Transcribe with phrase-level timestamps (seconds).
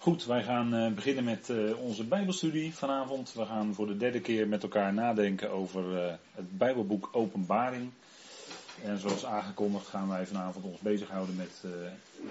[0.00, 3.32] Goed, wij gaan uh, beginnen met uh, onze Bijbelstudie vanavond.
[3.32, 7.90] We gaan voor de derde keer met elkaar nadenken over uh, het Bijbelboek Openbaring.
[8.84, 11.62] En zoals aangekondigd gaan wij vanavond ons bezighouden met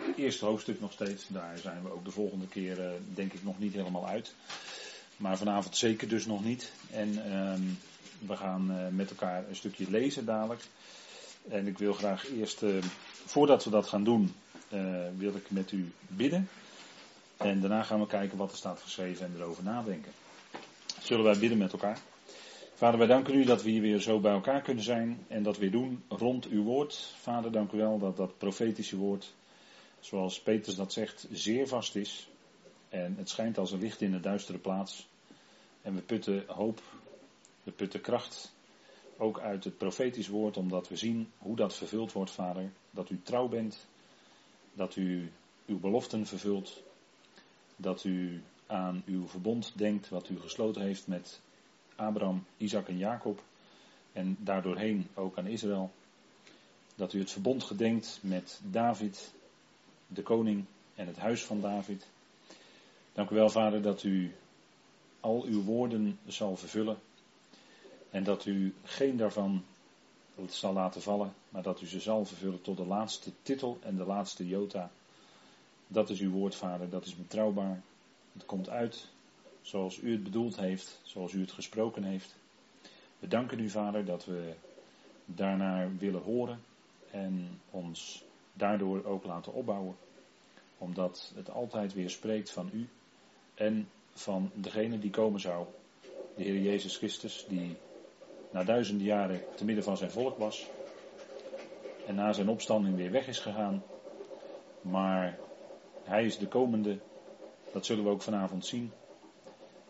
[0.05, 1.25] het eerste hoofdstuk nog steeds.
[1.27, 2.77] Daar zijn we ook de volgende keer
[3.14, 4.34] denk ik nog niet helemaal uit.
[5.18, 6.71] Maar vanavond zeker dus nog niet.
[6.91, 7.61] En ehm,
[8.27, 10.61] we gaan met elkaar een stukje lezen dadelijk.
[11.50, 12.64] En ik wil graag eerst,
[13.25, 14.34] voordat we dat gaan doen,
[15.18, 16.47] wil ik met u bidden.
[17.37, 20.11] En daarna gaan we kijken wat er staat geschreven en erover nadenken.
[21.01, 22.00] Zullen wij bidden met elkaar?
[22.73, 25.57] Vader, wij danken u dat we hier weer zo bij elkaar kunnen zijn en dat
[25.57, 27.14] weer doen rond uw woord.
[27.15, 29.33] Vader, dank u wel dat dat profetische woord,
[30.00, 32.30] zoals Petrus dat zegt, zeer vast is.
[32.89, 35.08] En het schijnt als een licht in de duistere plaats.
[35.81, 36.81] En we putten hoop,
[37.64, 38.53] we putten kracht,
[39.17, 42.72] ook uit het profetisch woord, omdat we zien hoe dat vervuld wordt, Vader.
[42.92, 43.88] Dat u trouw bent,
[44.73, 45.31] dat u
[45.66, 46.84] uw beloften vervult,
[47.78, 51.39] dat u aan uw verbond denkt wat u gesloten heeft met
[51.95, 53.44] Abraham, Isaac en Jacob
[54.14, 55.92] en daardoorheen ook aan Israël.
[56.95, 59.34] Dat u het verbond gedenkt met David,
[60.08, 62.08] de koning en het huis van David.
[63.14, 64.36] Dank u wel, Vader, dat u
[65.19, 66.97] al uw woorden zal vervullen
[68.09, 69.64] en dat u geen daarvan
[70.50, 74.06] zal laten vallen, maar dat u ze zal vervullen tot de laatste titel en de
[74.06, 74.91] laatste jota
[75.88, 77.82] dat is uw woord, Vader, dat is betrouwbaar.
[78.34, 79.08] Het komt uit
[79.62, 82.36] zoals u het bedoeld heeft, zoals u het gesproken heeft.
[83.20, 84.54] We danken u, Vader, dat we
[85.26, 86.60] daarnaar willen horen
[87.12, 89.96] en ons daardoor ook laten opbouwen.
[90.78, 92.88] Omdat het altijd weer spreekt van u
[93.54, 95.66] en van degene die komen zou.
[96.36, 97.76] De Heer Jezus Christus, die
[98.52, 100.68] na duizenden jaren te midden van zijn volk was.
[102.08, 103.84] En na zijn opstanding weer weg is gegaan.
[104.82, 105.38] Maar
[106.08, 106.97] hij is de komende.
[107.73, 108.91] Dat zullen we ook vanavond zien.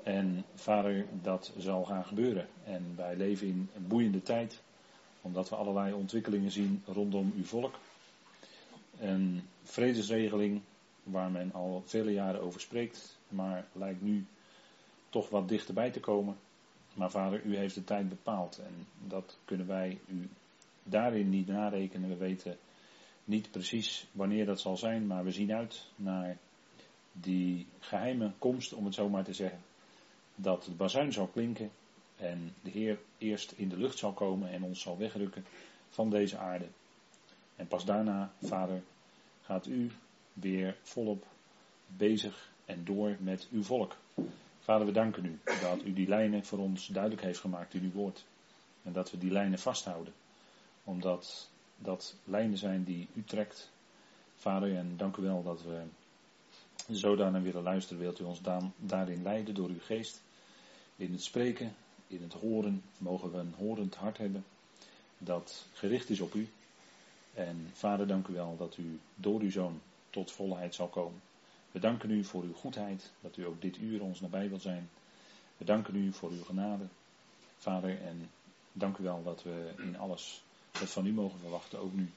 [0.03, 2.47] En vader, dat zal gaan gebeuren.
[2.63, 4.61] En wij leven in een boeiende tijd.
[5.21, 7.75] Omdat we allerlei ontwikkelingen zien rondom uw volk.
[8.99, 10.61] Een vredesregeling
[11.03, 13.17] waar men al vele jaren over spreekt.
[13.29, 14.25] Maar lijkt nu
[15.09, 16.37] toch wat dichterbij te komen.
[16.93, 18.59] Maar vader, u heeft de tijd bepaald.
[18.65, 20.29] En dat kunnen wij u
[20.83, 22.09] daarin niet narekenen.
[22.09, 22.57] We weten
[23.27, 26.37] niet precies wanneer dat zal zijn, maar we zien uit naar
[27.11, 29.59] die geheime komst, om het zo maar te zeggen.
[30.35, 31.71] Dat het bazuin zal klinken
[32.15, 35.45] en de Heer eerst in de lucht zal komen en ons zal wegrukken
[35.89, 36.67] van deze aarde.
[37.55, 38.83] En pas daarna, Vader,
[39.41, 39.91] gaat u
[40.33, 41.25] weer volop
[41.87, 43.95] bezig en door met uw volk.
[44.59, 47.91] Vader, we danken u dat u die lijnen voor ons duidelijk heeft gemaakt in uw
[47.91, 48.25] woord.
[48.83, 50.13] En dat we die lijnen vasthouden.
[50.83, 53.71] Omdat dat lijnen zijn die u trekt.
[54.35, 55.81] Vader, en dank u wel dat we
[56.89, 58.01] zodanig willen luisteren.
[58.01, 58.41] Wilt u ons
[58.77, 60.21] daarin leiden door uw geest?
[60.95, 61.75] In het spreken,
[62.07, 64.45] in het horen, mogen we een horend hart hebben
[65.17, 66.49] dat gericht is op u.
[67.33, 71.21] En vader, dank u wel dat u door uw zoon tot volheid zal komen.
[71.71, 74.89] We danken u voor uw goedheid, dat u ook dit uur ons nabij wil zijn.
[75.57, 76.83] We danken u voor uw genade,
[77.57, 78.29] vader, en
[78.71, 80.43] dank u wel dat we in alles
[80.79, 82.11] dat van u mogen verwachten, ook nu.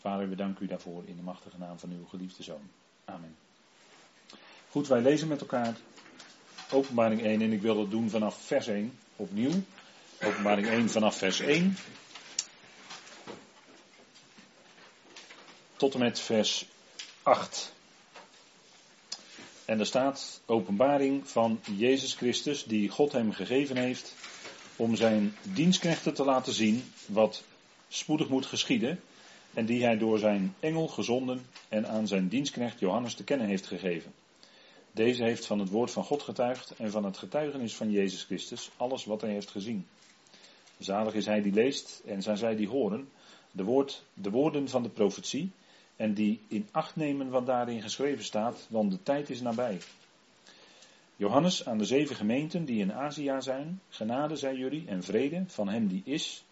[0.00, 2.70] Vader, we danken u daarvoor in de machtige naam van uw geliefde zoon.
[3.04, 3.36] Amen.
[4.70, 5.76] Goed, wij lezen met elkaar
[6.72, 9.62] Openbaring 1 en ik wil dat doen vanaf vers 1 opnieuw.
[10.22, 11.76] Openbaring 1 vanaf vers 1.
[15.76, 16.66] Tot en met vers
[17.22, 17.72] 8.
[19.64, 24.14] En er staat openbaring van Jezus Christus die God hem gegeven heeft
[24.76, 27.42] om zijn dienstknechten te laten zien wat
[27.92, 29.00] spoedig moet geschieden
[29.54, 33.66] en die hij door zijn engel gezonden en aan zijn dienstknecht Johannes te kennen heeft
[33.66, 34.12] gegeven.
[34.92, 38.70] Deze heeft van het woord van God getuigd en van het getuigenis van Jezus Christus
[38.76, 39.86] alles wat hij heeft gezien.
[40.78, 43.08] Zalig is hij die leest en zijn zij die horen
[43.50, 45.50] de, woord, de woorden van de profetie
[45.96, 49.78] en die in acht nemen wat daarin geschreven staat, want de tijd is nabij.
[51.16, 55.68] Johannes aan de zeven gemeenten die in Azië zijn, genade zij jullie en vrede van
[55.68, 56.44] hem die is,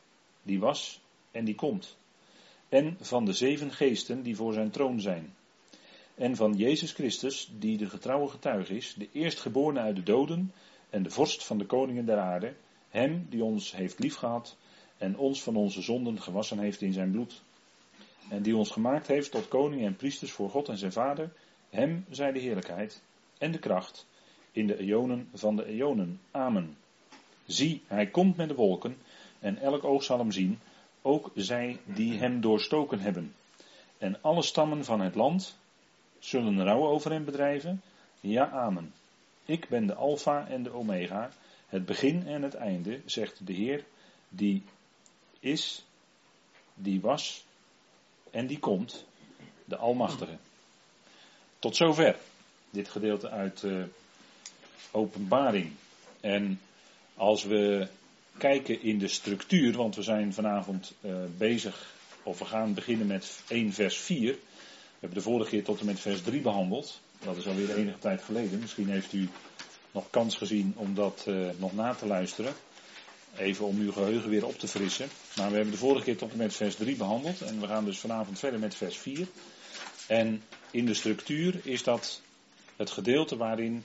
[0.42, 1.96] die was en die komt.
[2.69, 5.34] En van de zeven geesten die voor zijn troon zijn.
[6.14, 10.52] En van Jezus Christus, die de getrouwe getuige is, de eerstgeborene uit de doden
[10.90, 12.54] en de vorst van de koningen der aarde,
[12.88, 14.56] hem die ons heeft liefgehad
[14.96, 17.42] en ons van onze zonden gewassen heeft in zijn bloed.
[18.28, 21.32] En die ons gemaakt heeft tot koningen en priesters voor God en zijn Vader,
[21.70, 23.02] hem zij de heerlijkheid
[23.38, 24.06] en de kracht
[24.52, 26.20] in de eonen van de eonen.
[26.30, 26.76] Amen.
[27.46, 28.96] Zie, hij komt met de wolken
[29.38, 30.58] en elk oog zal hem zien
[31.08, 33.34] ook zij die hem doorstoken hebben.
[33.99, 35.56] En alle stammen van het land
[36.19, 37.82] zullen rouw over hem bedrijven,
[38.20, 38.93] Ja, amen.
[39.44, 41.31] Ik ben de Alpha en de Omega,
[41.66, 43.84] het begin en het einde, zegt de Heer,
[44.28, 44.62] die
[45.40, 45.84] is,
[46.75, 47.44] die was
[48.31, 49.04] en die komt,
[49.64, 50.37] de Almachtige.
[51.58, 52.16] Tot zover
[52.70, 53.84] dit gedeelte uit uh,
[54.90, 55.72] Openbaring.
[56.20, 56.61] En
[57.14, 57.88] als we
[58.38, 63.40] kijken in de structuur, want we zijn vanavond uh, bezig, of we gaan beginnen met
[63.49, 64.32] 1 vers 4.
[64.32, 64.38] We
[65.00, 67.00] hebben de vorige keer tot en met vers 3 behandeld.
[67.25, 68.58] Dat is alweer enige tijd geleden.
[68.58, 69.29] Misschien heeft u
[69.93, 72.52] nog kans gezien om dat uh, nog na te luisteren.
[73.37, 75.08] Even om uw geheugen weer op te frissen.
[75.37, 77.40] Maar we hebben de vorige keer tot en met vers 3 behandeld.
[77.40, 79.26] En we gaan dus vanavond verder met vers 4.
[80.06, 82.20] En in de structuur is dat
[82.76, 83.85] het gedeelte waarin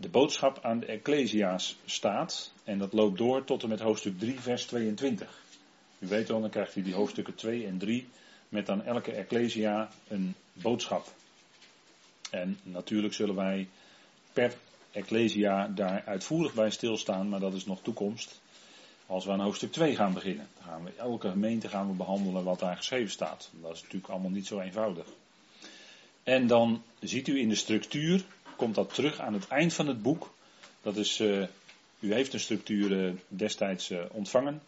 [0.00, 2.52] de boodschap aan de Ecclesia's staat.
[2.64, 5.42] En dat loopt door tot en met hoofdstuk 3, vers 22.
[5.98, 8.08] U weet wel, dan krijgt u die hoofdstukken 2 en 3
[8.48, 11.12] met aan elke Ecclesia een boodschap.
[12.30, 13.68] En natuurlijk zullen wij
[14.32, 14.54] per
[14.90, 18.40] Ecclesia daar uitvoerig bij stilstaan, maar dat is nog toekomst.
[19.06, 22.44] Als we aan hoofdstuk 2 gaan beginnen, dan gaan we elke gemeente gaan we behandelen
[22.44, 23.50] wat daar geschreven staat.
[23.60, 25.06] Dat is natuurlijk allemaal niet zo eenvoudig.
[26.22, 28.24] En dan ziet u in de structuur,
[28.60, 30.32] komt dat terug aan het eind van het boek.
[30.82, 31.46] Dat is, uh,
[32.00, 34.62] u heeft een structuur uh, destijds uh, ontvangen.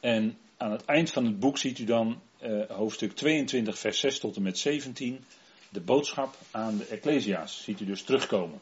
[0.00, 2.20] En aan het eind van het boek ziet u dan
[2.68, 5.24] hoofdstuk 22, vers 6 tot en met 17.
[5.68, 8.60] De boodschap aan de Ecclesia's ziet u dus terugkomen.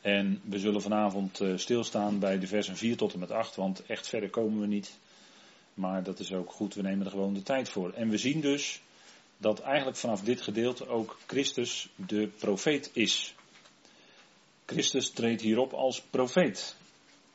[0.00, 4.08] En we zullen vanavond stilstaan bij de versen 4 tot en met 8, want echt
[4.08, 4.98] verder komen we niet.
[5.74, 7.92] Maar dat is ook goed, we nemen er gewoon de tijd voor.
[7.92, 8.80] En we zien dus
[9.42, 13.34] dat eigenlijk vanaf dit gedeelte ook Christus de profeet is.
[14.66, 16.76] Christus treedt hierop als profeet.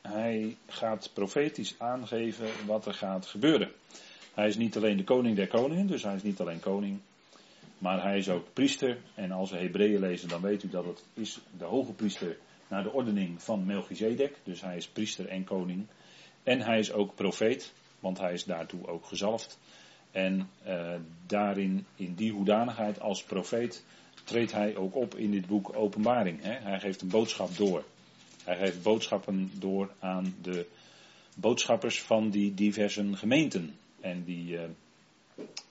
[0.00, 3.72] Hij gaat profetisch aangeven wat er gaat gebeuren.
[4.34, 7.00] Hij is niet alleen de koning der koningen, dus hij is niet alleen koning,
[7.78, 8.98] maar hij is ook priester.
[9.14, 12.38] En als we Hebreeën lezen, dan weet u dat het is de hoge priester
[12.68, 14.36] naar de ordening van Melchizedek.
[14.42, 15.86] Dus hij is priester en koning.
[16.42, 19.58] En hij is ook profeet, want hij is daartoe ook gezalfd.
[20.18, 20.94] En uh,
[21.26, 23.84] daarin, in die hoedanigheid als profeet,
[24.24, 26.42] treedt hij ook op in dit boek Openbaring.
[26.42, 26.52] Hè?
[26.52, 27.84] Hij geeft een boodschap door.
[28.44, 30.66] Hij geeft boodschappen door aan de
[31.34, 33.74] boodschappers van die diverse gemeenten.
[34.00, 34.60] En die, uh,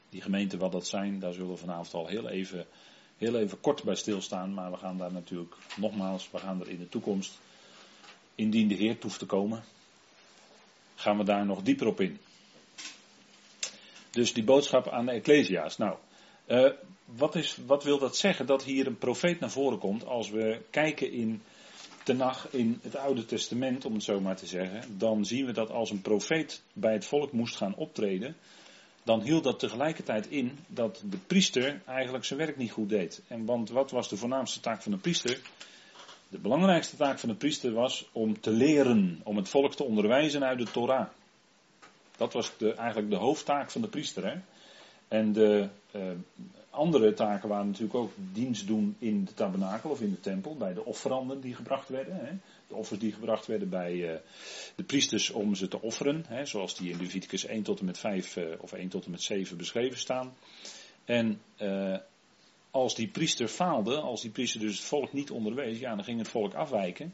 [0.10, 2.66] die gemeenten, wat dat zijn, daar zullen we vanavond al heel even,
[3.18, 4.54] heel even kort bij stilstaan.
[4.54, 7.40] Maar we gaan daar natuurlijk, nogmaals, we gaan er in de toekomst,
[8.36, 9.64] indien de Heer toeft te komen,
[10.96, 12.20] gaan we daar nog dieper op in.
[14.12, 15.78] Dus die boodschap aan de Ecclesia's.
[15.78, 15.96] Nou,
[16.48, 16.72] uh,
[17.06, 18.46] wat, is, wat wil dat zeggen?
[18.46, 21.42] Dat hier een profeet naar voren komt als we kijken in
[22.04, 24.98] Tenach, in het Oude Testament, om het zo maar te zeggen.
[24.98, 28.36] Dan zien we dat als een profeet bij het volk moest gaan optreden.
[29.04, 33.22] Dan hield dat tegelijkertijd in dat de priester eigenlijk zijn werk niet goed deed.
[33.28, 35.40] En want wat was de voornaamste taak van de priester?
[36.30, 40.44] De belangrijkste taak van de priester was om te leren, om het volk te onderwijzen
[40.44, 41.08] uit de Torah.
[42.18, 44.26] Dat was de, eigenlijk de hoofdtaak van de priester.
[44.26, 44.40] Hè?
[45.08, 46.02] En de uh,
[46.70, 50.74] andere taken waren natuurlijk ook dienst doen in de tabernakel of in de tempel, bij
[50.74, 52.16] de offeranden die gebracht werden.
[52.16, 52.32] Hè?
[52.68, 54.12] De offers die gebracht werden bij uh,
[54.76, 56.46] de priesters om ze te offeren, hè?
[56.46, 59.12] zoals die in Leviticus 1 tot en met 5 uh, eh, of 1 tot en
[59.12, 60.34] met 7 beschreven staan.
[61.06, 61.42] En
[62.72, 66.20] als die priester faalde, als die priester dus het volk niet onderwees, ja, dan ging
[66.20, 67.14] het volk afwijken.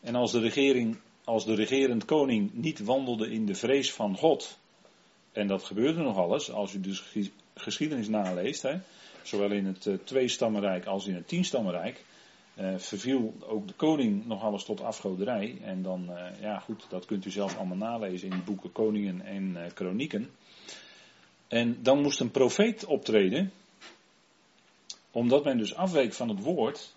[0.00, 4.58] En als de regering als de regerend koning niet wandelde in de vrees van God,
[5.32, 7.04] en dat gebeurde nog alles, als u dus
[7.54, 8.78] geschiedenis naleest, hè,
[9.22, 12.04] zowel in het uh, tweestammenrijk als in het tienstammenrijk,
[12.58, 15.58] uh, verviel ook de koning nog alles tot afgoderij.
[15.62, 19.20] En dan, uh, ja goed, dat kunt u zelf allemaal nalezen in de boeken Koningen
[19.20, 20.30] en Kronieken.
[21.48, 23.52] En dan moest een profeet optreden,
[25.10, 26.94] omdat men dus afweek van het woord,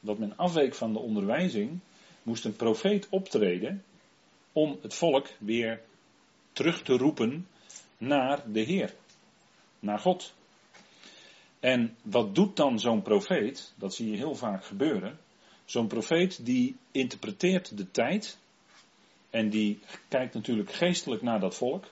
[0.00, 1.80] dat men afweek van de onderwijzing,
[2.24, 3.84] moest een profeet optreden
[4.52, 5.80] om het volk weer
[6.52, 7.48] terug te roepen
[7.98, 8.94] naar de Heer,
[9.78, 10.34] naar God.
[11.60, 13.72] En wat doet dan zo'n profeet?
[13.76, 15.18] Dat zie je heel vaak gebeuren.
[15.64, 18.38] Zo'n profeet die interpreteert de tijd
[19.30, 19.78] en die
[20.08, 21.84] kijkt natuurlijk geestelijk naar dat volk.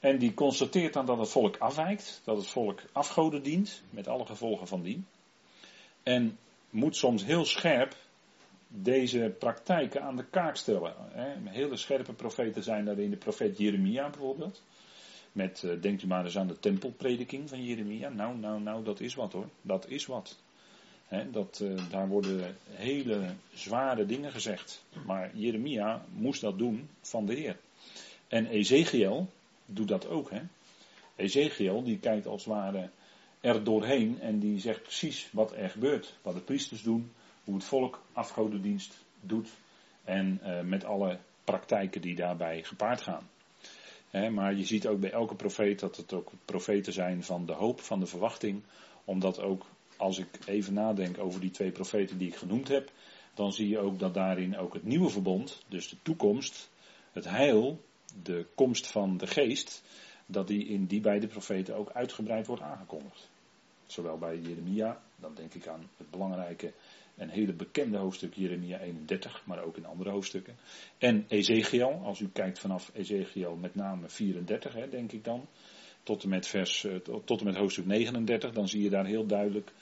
[0.00, 4.26] En die constateert dan dat het volk afwijkt, dat het volk afgoden dient, met alle
[4.26, 5.06] gevolgen van dien.
[6.02, 6.38] En
[6.70, 7.96] moet soms heel scherp
[8.72, 10.94] deze praktijken aan de kaak stellen.
[10.98, 11.50] Hè.
[11.50, 14.62] Hele scherpe profeten zijn daarin de profeet Jeremia bijvoorbeeld.
[15.32, 18.08] Met, uh, denkt u maar eens aan de tempelprediking van Jeremia.
[18.08, 19.48] Nou, nou, nou, dat is wat hoor.
[19.62, 20.38] Dat is wat.
[21.30, 24.84] dat, uh, daar worden hele zware dingen gezegd.
[25.06, 27.56] Maar Jeremia moest dat doen van de Heer.
[28.28, 29.28] En Ezekiel
[29.66, 30.30] doet dat ook.
[31.16, 32.90] Ezekiel die kijkt als het ware
[33.40, 36.14] er doorheen en die zegt precies wat er gebeurt.
[36.22, 37.12] Wat de priesters doen,
[37.44, 39.48] hoe het volk afgodendienst doet
[40.04, 43.28] en uh, met alle praktijken die daarbij gepaard gaan.
[44.32, 47.80] maar je ziet ook bij elke profeet dat het ook profeten zijn van de hoop,
[47.80, 48.62] van de verwachting.
[49.04, 49.66] Omdat ook,
[49.96, 52.90] als ik even nadenk over die twee profeten die ik genoemd heb,
[53.34, 56.70] dan zie je ook dat daarin ook het nieuwe verbond, dus de toekomst,
[57.12, 57.80] het heil,
[58.22, 59.82] de komst van de geest,
[60.26, 63.28] dat die in die beide profeten ook uitgebreid wordt aangekondigd.
[63.86, 66.72] Zowel bij Jeremia, dan denk ik aan het belangrijke
[67.20, 70.56] en hele bekende hoofdstuk Jeremia 31, maar ook in andere hoofdstukken.
[70.98, 75.46] En Ezekiel, als u kijkt vanaf Ezekiel met name 34, hè, denk ik dan,
[76.02, 79.26] tot en, met vers, eh, tot en met hoofdstuk 39, dan zie je daar heel
[79.26, 79.72] duidelijk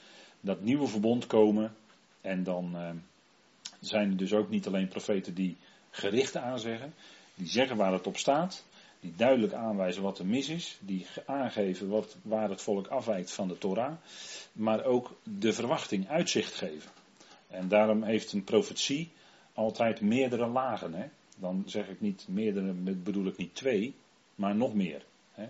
[0.41, 1.75] dat nieuwe verbond komen.
[2.21, 2.89] En dan uh,
[3.79, 5.57] zijn er dus ook niet alleen profeten die
[5.89, 6.93] gerichten aanzeggen,
[7.35, 8.65] die zeggen waar het op staat,
[8.99, 13.47] die duidelijk aanwijzen wat er mis is, die aangeven wat, waar het volk afwijkt van
[13.47, 13.93] de Torah,
[14.51, 16.98] maar ook de verwachting uitzicht geven.
[17.49, 19.09] En daarom heeft een profetie
[19.53, 20.93] altijd meerdere lagen.
[20.93, 21.05] Hè?
[21.37, 23.95] Dan zeg ik niet meerdere, bedoel ik niet twee,
[24.35, 25.05] maar nog meer.
[25.33, 25.47] Hè?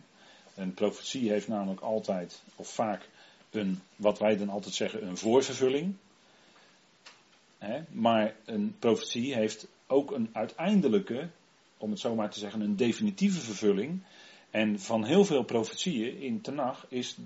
[0.56, 3.10] Een profetie heeft namelijk altijd, of vaak,
[3.50, 5.96] een, wat wij dan altijd zeggen, een voorvervulling.
[7.58, 7.82] Hè?
[7.90, 11.30] Maar een profetie heeft ook een uiteindelijke,
[11.78, 14.02] om het zo maar te zeggen, een definitieve vervulling.
[14.50, 17.18] En van heel veel profetieën in Tenach is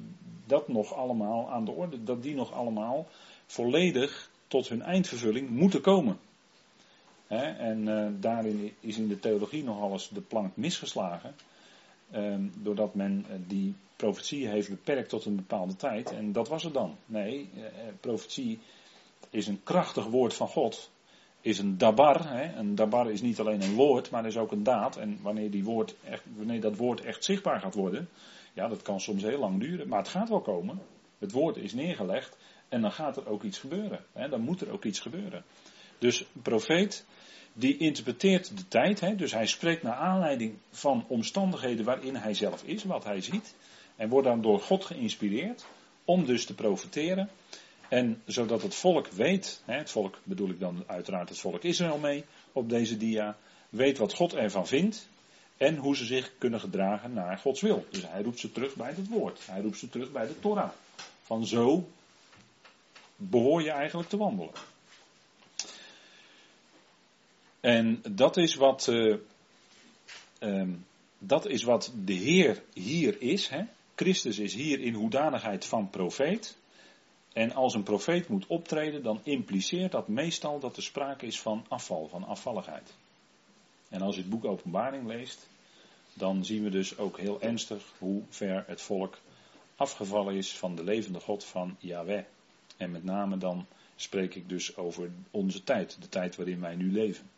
[0.46, 3.08] dat nog allemaal aan de orde, dat die nog allemaal
[3.46, 6.19] volledig tot hun eindvervulling moeten komen.
[7.27, 11.36] en uh, daarin is in de theologie nog alles de plank misgeslagen.
[12.15, 16.12] Uh, doordat men uh, die profetie heeft beperkt tot een bepaalde tijd.
[16.12, 16.95] En dat was het dan.
[17.05, 17.63] Nee, uh,
[18.00, 18.60] profetie
[19.29, 20.91] is een krachtig woord van God.
[21.41, 22.29] Is een dabar.
[22.29, 22.55] Hè.
[22.55, 24.98] Een dabar is niet alleen een woord, maar is ook een daad.
[24.98, 28.10] En wanneer, die woord echt, wanneer dat woord echt zichtbaar gaat worden.
[28.53, 29.88] Ja, dat kan soms heel lang duren.
[29.88, 30.81] Maar het gaat wel komen.
[31.19, 32.38] Het woord is neergelegd.
[32.74, 34.06] En dan gaat er ook iets gebeuren.
[34.13, 34.30] Hè?
[34.30, 35.44] Dan moet er ook iets gebeuren.
[35.98, 37.06] Dus een profeet
[37.53, 39.00] die interpreteert de tijd.
[39.00, 39.15] Hè?
[39.15, 43.56] Dus hij spreekt naar aanleiding van omstandigheden waarin hij zelf is, wat hij ziet.
[43.96, 45.65] En wordt dan door God geïnspireerd
[46.06, 47.30] om dus te profeteren.
[47.89, 51.98] En zodat het volk weet, hè, het volk bedoel ik dan uiteraard het volk Israël
[51.98, 53.38] mee op deze dia,
[53.70, 55.08] weet wat God ervan vindt
[55.58, 57.86] en hoe ze zich kunnen gedragen naar Gods wil.
[57.89, 60.70] Dus hij roept ze terug bij het woord, hij roept ze terug bij de Torah.
[61.22, 61.88] Van zo
[63.30, 64.53] behoor je eigenlijk te wandelen.
[67.60, 69.18] En dat is wat, uh,
[70.39, 70.86] um,
[71.18, 73.48] dat is wat de Heer hier is.
[73.48, 73.63] Hè?
[73.96, 76.58] Christus is hier in hoedanigheid van profeet.
[77.34, 81.65] En als een profeet moet optreden, dan impliceert dat meestal dat er sprake is van
[81.68, 82.94] afval, van afvalligheid.
[83.89, 85.48] En als je het boek Openbaring leest,
[86.13, 89.18] dan zien we dus ook heel ernstig hoe ver het volk
[89.75, 92.24] afgevallen is van de levende God van Yahweh.
[92.83, 96.91] En met name dan spreek ik dus over onze tijd, de tijd waarin wij nu
[96.91, 97.29] leven.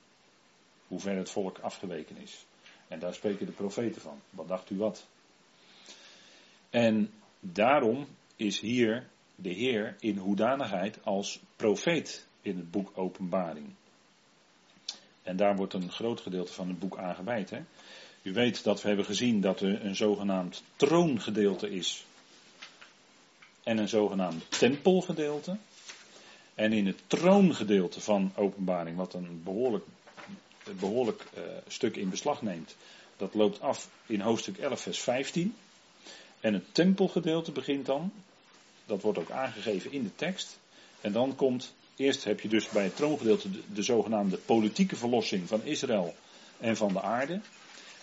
[0.87, 2.45] Hoe ver het volk afgeweken is.
[2.87, 4.19] En daar spreken de profeten van.
[4.29, 5.07] Wat dacht u wat?
[6.69, 13.67] En daarom is hier de Heer in hoedanigheid als profeet in het boek Openbaring.
[15.23, 17.51] En daar wordt een groot gedeelte van het boek aangeweid.
[18.21, 22.05] U weet dat we hebben gezien dat er een zogenaamd troongedeelte is
[23.65, 25.57] en een zogenaamd tempelgedeelte.
[26.55, 29.85] En in het troongedeelte van openbaring, wat een behoorlijk,
[30.79, 32.75] behoorlijk uh, stuk in beslag neemt,
[33.17, 35.55] dat loopt af in hoofdstuk 11, vers 15.
[36.39, 38.11] En het tempelgedeelte begint dan,
[38.85, 40.59] dat wordt ook aangegeven in de tekst.
[41.01, 45.47] En dan komt, eerst heb je dus bij het troongedeelte de, de zogenaamde politieke verlossing
[45.47, 46.15] van Israël
[46.57, 47.41] en van de aarde.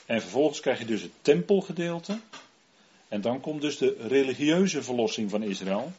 [0.06, 2.18] En vervolgens krijg je dus het tempelgedeelte.
[3.12, 5.92] En dan komt dus de religieuze verlossing van Israël.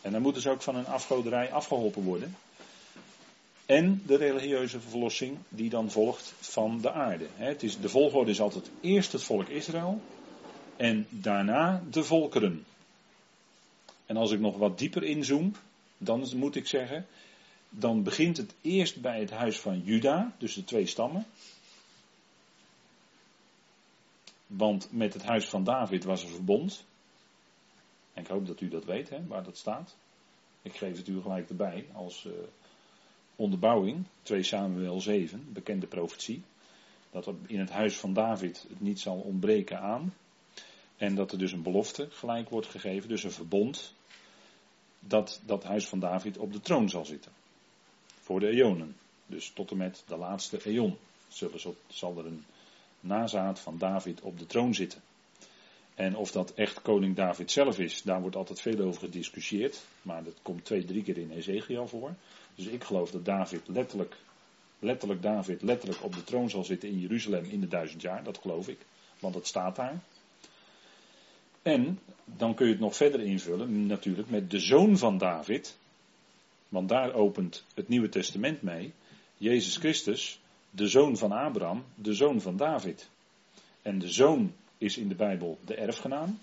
[0.00, 2.36] En dan moeten ze ook van hun afgoderij afgeholpen worden.
[3.66, 7.26] En de religieuze verlossing die dan volgt van de aarde.
[7.34, 10.00] Het is, de volgorde is altijd eerst het volk Israël
[10.76, 12.64] en daarna de volkeren.
[14.06, 15.54] En als ik nog wat dieper inzoom,
[15.98, 17.06] dan moet ik zeggen,
[17.68, 21.26] dan begint het eerst bij het huis van Juda, dus de twee stammen.
[24.56, 26.84] Want met het huis van David was er verbond.
[28.12, 29.96] En ik hoop dat u dat weet, hè, waar dat staat.
[30.62, 32.32] Ik geef het u gelijk erbij als uh,
[33.36, 34.04] onderbouwing.
[34.22, 36.42] 2 Samuel 7, bekende profetie.
[37.10, 40.14] Dat in het huis van David het niet zal ontbreken aan.
[40.96, 43.94] En dat er dus een belofte gelijk wordt gegeven, dus een verbond.
[44.98, 47.32] Dat dat huis van David op de troon zal zitten.
[48.20, 48.96] Voor de eonen.
[49.26, 50.96] Dus tot en met de laatste eon
[51.28, 52.44] zullen, zal er een
[53.02, 55.00] nazaat van David op de troon zitten.
[55.94, 59.84] En of dat echt koning David zelf is, daar wordt altijd veel over gediscussieerd.
[60.02, 62.14] Maar dat komt twee, drie keer in Ezekiel voor.
[62.54, 64.16] Dus ik geloof dat David letterlijk,
[64.78, 68.24] letterlijk David, letterlijk op de troon zal zitten in Jeruzalem in de duizend jaar.
[68.24, 68.78] Dat geloof ik.
[69.18, 70.00] Want het staat daar.
[71.62, 75.76] En dan kun je het nog verder invullen, natuurlijk met de zoon van David.
[76.68, 78.92] Want daar opent het Nieuwe Testament mee.
[79.36, 80.40] Jezus Christus,
[80.74, 83.08] de zoon van Abraham, de zoon van David.
[83.82, 86.38] En de zoon is in de Bijbel de erfgenaam.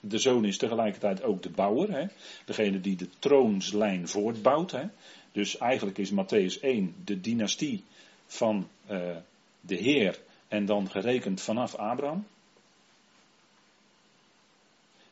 [0.00, 2.06] De zoon is tegelijkertijd ook de bouwer, hè?
[2.44, 4.70] degene die de troonslijn voortbouwt.
[4.70, 4.84] Hè?
[5.32, 7.84] Dus eigenlijk is Matthäus 1 de dynastie
[8.26, 9.16] van uh,
[9.60, 12.26] de Heer en dan gerekend vanaf Abraham.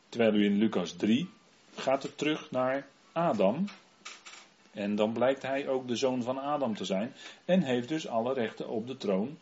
[0.08, 1.28] Terwijl u in Lucas 3
[1.74, 3.66] gaat het terug naar Adam.
[4.74, 7.14] En dan blijkt hij ook de zoon van Adam te zijn.
[7.44, 9.38] En heeft dus alle rechten op de troon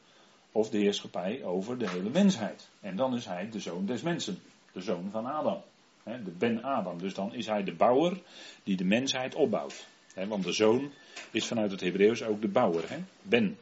[0.52, 2.68] of de heerschappij over de hele mensheid.
[2.80, 4.38] En dan is hij de zoon des mensen.
[4.72, 5.62] De zoon van Adam.
[6.04, 6.98] de Ben Adam.
[6.98, 8.20] Dus dan is hij de bouwer
[8.62, 9.86] die de mensheid opbouwt.
[10.28, 10.90] want de zoon
[11.30, 12.84] is vanuit het Hebreeuws ook de bouwer.
[13.22, 13.58] Ben.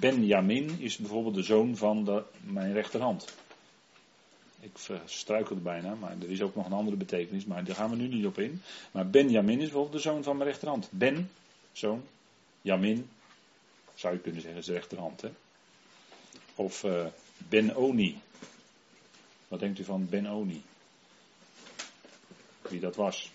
[0.00, 3.36] Benjamin is bijvoorbeeld de zoon van de, mijn rechterhand.
[4.60, 7.96] Ik struikelde bijna, maar er is ook nog een andere betekenis, maar daar gaan we
[7.96, 8.62] nu niet op in.
[8.90, 10.88] Maar Benjamin is bijvoorbeeld de zoon van mijn rechterhand.
[10.90, 11.30] Ben,
[11.72, 12.04] zoon.
[12.62, 13.10] Jamin,
[13.94, 15.20] zou je kunnen zeggen, is de rechterhand.
[15.20, 15.30] Hè?
[16.54, 17.06] Of uh,
[17.48, 18.20] Ben-Oni.
[19.48, 20.62] Wat denkt u van Ben-Oni?
[22.62, 23.30] Wie dat was?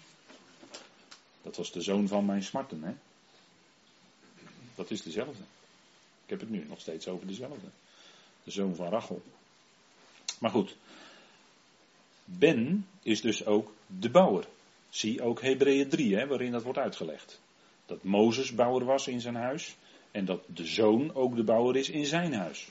[1.42, 2.94] Dat was de zoon van mijn smarten, hè?
[4.75, 5.44] Dat is dezelfde.
[6.24, 7.68] Ik heb het nu nog steeds over dezelfde.
[8.44, 9.22] De zoon van Rachel.
[10.39, 10.75] Maar goed,
[12.25, 14.48] Ben is dus ook de bouwer.
[14.89, 17.42] Zie ook Hebreeën 3, hè, waarin dat wordt uitgelegd.
[17.86, 19.75] Dat Mozes bouwer was in zijn huis
[20.12, 22.68] en dat de zoon ook de bouwer is in zijn huis.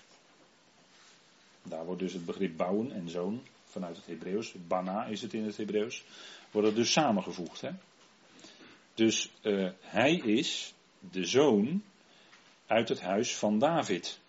[1.63, 5.45] Daar wordt dus het begrip bouwen en zoon vanuit het Hebreeuws, bana is het in
[5.45, 6.05] het Hebreeuws,
[6.51, 7.61] worden dus samengevoegd.
[7.61, 7.71] Hè?
[8.95, 11.83] Dus uh, hij is de zoon
[12.67, 14.21] uit het huis van David.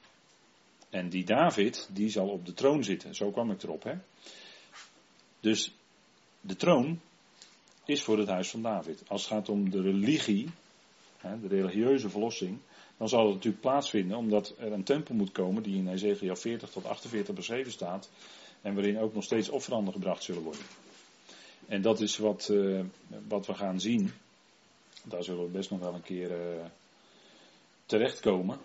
[0.90, 3.16] En die David, die zal op de troon zitten.
[3.16, 3.84] Zo kwam ik erop.
[3.84, 3.94] Hè?
[5.44, 5.72] Dus
[6.42, 7.00] de troon
[7.86, 9.04] is voor het huis van David.
[9.08, 10.50] Als het gaat om de religie,
[11.22, 12.58] de religieuze verlossing,
[12.98, 16.70] dan zal het natuurlijk plaatsvinden omdat er een tempel moet komen die in Ezekiel 40
[16.70, 18.10] tot 48 beschreven staat
[18.62, 20.66] en waarin ook nog steeds offeranden gebracht zullen worden.
[21.68, 22.82] En dat is wat, uh,
[23.28, 24.12] wat we gaan zien.
[25.04, 26.66] Daar zullen we best nog wel een keer uh,
[27.86, 28.60] terechtkomen.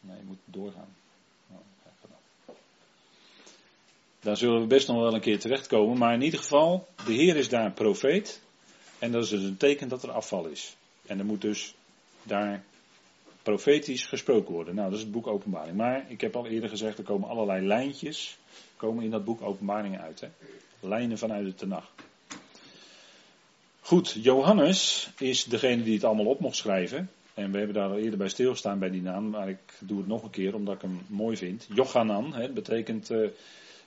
[0.00, 1.01] Nee, je moet doorgaan.
[4.22, 5.98] Daar zullen we best nog wel een keer terechtkomen.
[5.98, 8.40] Maar in ieder geval, de Heer is daar profeet.
[8.98, 10.76] En dat is dus een teken dat er afval is.
[11.06, 11.74] En er moet dus
[12.22, 12.64] daar
[13.42, 14.74] profetisch gesproken worden.
[14.74, 15.76] Nou, dat is het boek Openbaring.
[15.76, 18.38] Maar ik heb al eerder gezegd, er komen allerlei lijntjes
[18.76, 20.20] komen in dat boek Openbaring uit.
[20.20, 20.28] Hè?
[20.80, 21.92] Lijnen vanuit de Tenach.
[23.80, 27.10] Goed, Johannes is degene die het allemaal op mocht schrijven.
[27.34, 30.06] En we hebben daar al eerder bij stilgestaan bij die naam, maar ik doe het
[30.06, 31.66] nog een keer omdat ik hem mooi vind.
[31.74, 33.28] Jochanan, hè, betekent uh,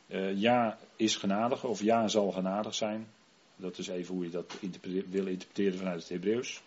[0.07, 3.07] uh, ja is genadig of ja zal genadig zijn.
[3.55, 4.57] Dat is even hoe je dat
[5.09, 6.61] wil interpreteren vanuit het Hebreeuws.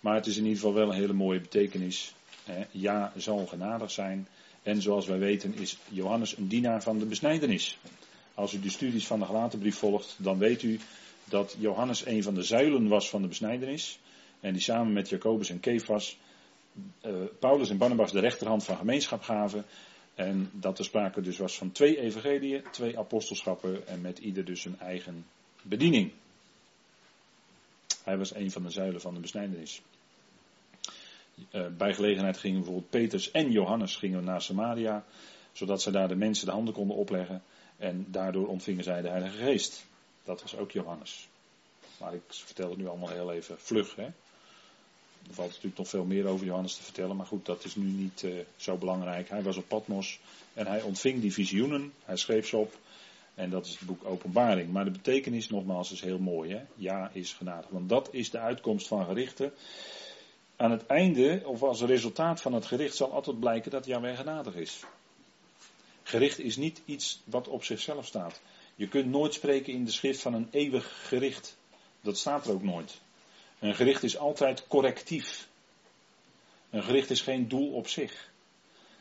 [0.00, 2.14] Maar het is in ieder geval wel een hele mooie betekenis
[2.70, 4.28] ja zal genadig zijn.
[4.62, 7.78] En zoals wij weten is Johannes een dienaar van de besnijdenis.
[8.34, 10.80] Als u de studies van de gelatenbrief volgt, dan weet u
[11.24, 13.98] dat Johannes een van de zuilen was van de besnijdenis.
[14.40, 16.16] En die samen met Jacobus en Kefas
[17.02, 19.64] uh, Paulus en Barnabas de rechterhand van gemeenschap gaven.
[20.14, 24.64] En dat er sprake dus was van twee evangeliën, twee apostelschappen en met ieder dus
[24.64, 25.26] een eigen
[25.62, 26.12] bediening.
[28.02, 29.82] Hij was een van de zuilen van de besnijdenis.
[31.50, 35.04] Uh, bij gelegenheid gingen bijvoorbeeld Petrus en Johannes gingen naar Samaria,
[35.52, 37.42] zodat ze daar de mensen de handen konden opleggen.
[37.76, 39.86] En daardoor ontvingen zij de Heilige Geest.
[40.24, 41.28] Dat was ook Johannes.
[42.00, 43.96] Maar ik vertel het nu allemaal heel even vlug.
[43.96, 44.08] Hè?
[45.28, 47.86] Er valt natuurlijk nog veel meer over Johannes te vertellen, maar goed, dat is nu
[47.86, 49.28] niet uh, zo belangrijk.
[49.28, 50.18] Hij was op Patmos
[50.52, 52.78] en hij ontving die visioenen, hij schreef ze op.
[53.34, 54.72] En dat is het boek Openbaring.
[54.72, 56.52] Maar de betekenis, nogmaals, is heel mooi.
[56.52, 56.60] Hè?
[56.74, 57.70] Ja is genadig.
[57.70, 59.52] Want dat is de uitkomst van gerichten
[60.56, 64.54] aan het einde, of als resultaat van het gericht, zal altijd blijken dat Yahweh genadig
[64.54, 64.84] is.
[66.02, 68.40] Gericht is niet iets wat op zichzelf staat.
[68.74, 71.56] Je kunt nooit spreken in de schrift van een eeuwig gericht.
[72.00, 73.00] Dat staat er ook nooit.
[73.64, 75.48] Een gericht is altijd correctief.
[76.70, 78.30] Een gericht is geen doel op zich.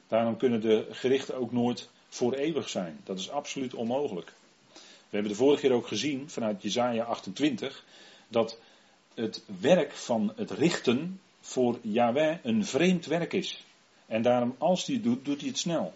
[0.08, 3.00] Daarom kunnen de gerichten ook nooit voor eeuwig zijn.
[3.04, 4.34] Dat is absoluut onmogelijk.
[4.74, 7.84] We hebben de vorige keer ook gezien vanuit Jesaja 28
[8.28, 8.60] dat
[9.14, 13.64] het werk van het richten voor Yahweh een vreemd werk is.
[14.06, 15.94] En daarom, als hij het doet, doet hij het snel.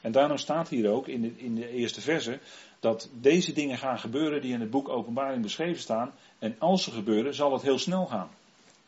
[0.00, 2.38] En daarom staat hier ook in de, in de eerste verse
[2.80, 6.12] dat deze dingen gaan gebeuren die in het boek Openbaring beschreven staan.
[6.38, 8.30] En als ze gebeuren, zal het heel snel gaan.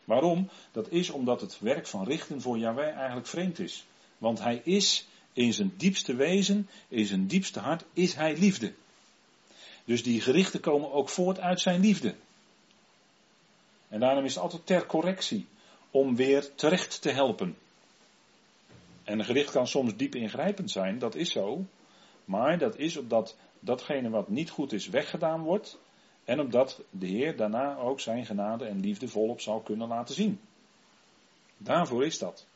[0.04, 0.48] Waarom?
[0.72, 3.84] Dat is omdat het werk van richten voor Yahweh eigenlijk vreemd is.
[4.18, 8.72] Want hij is in zijn diepste wezen, in zijn diepste hart, is hij liefde.
[9.84, 12.14] Dus die gerichten komen ook voort uit zijn liefde.
[13.88, 15.46] En daarom is het altijd ter correctie
[15.90, 17.56] om weer terecht te helpen.
[19.10, 21.64] En een gericht kan soms diep ingrijpend zijn, dat is zo.
[22.24, 25.78] Maar dat is opdat datgene wat niet goed is weggedaan wordt.
[26.24, 30.40] En opdat de Heer daarna ook zijn genade en liefde volop zal kunnen laten zien.
[31.56, 32.46] Daarvoor is dat.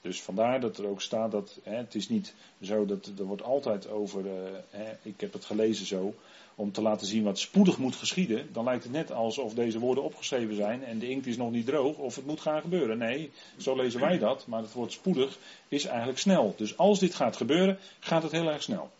[0.00, 3.42] Dus vandaar dat er ook staat dat hè, het is niet zo dat er wordt
[3.42, 6.14] altijd over, uh, hè, ik heb het gelezen zo,
[6.58, 8.52] om te laten zien wat spoedig moet geschieden.
[8.52, 11.66] Dan lijkt het net alsof deze woorden opgeschreven zijn en de inkt is nog niet
[11.66, 12.98] droog of het moet gaan gebeuren.
[12.98, 16.54] Nee, zo lezen wij dat, maar het woord spoedig is eigenlijk snel.
[16.56, 18.90] Dus als dit gaat gebeuren, gaat het heel erg snel.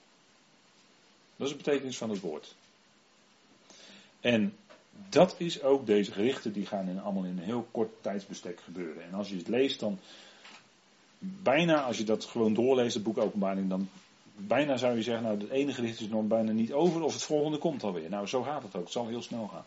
[1.37, 2.55] Dat is de betekenis van het woord.
[4.21, 4.57] En
[5.09, 9.03] dat is ook deze gerichten, die gaan in, allemaal in een heel kort tijdsbestek gebeuren.
[9.03, 9.99] En als je het leest, dan
[11.19, 13.89] bijna, als je dat gewoon doorleest, het boek Openbaring, dan
[14.47, 17.23] bijna zou je zeggen, nou het ene gericht is nog bijna niet over of het
[17.23, 18.11] volgende komt alweer.
[18.11, 19.65] Nou zo gaat het ook, het zal heel snel gaan.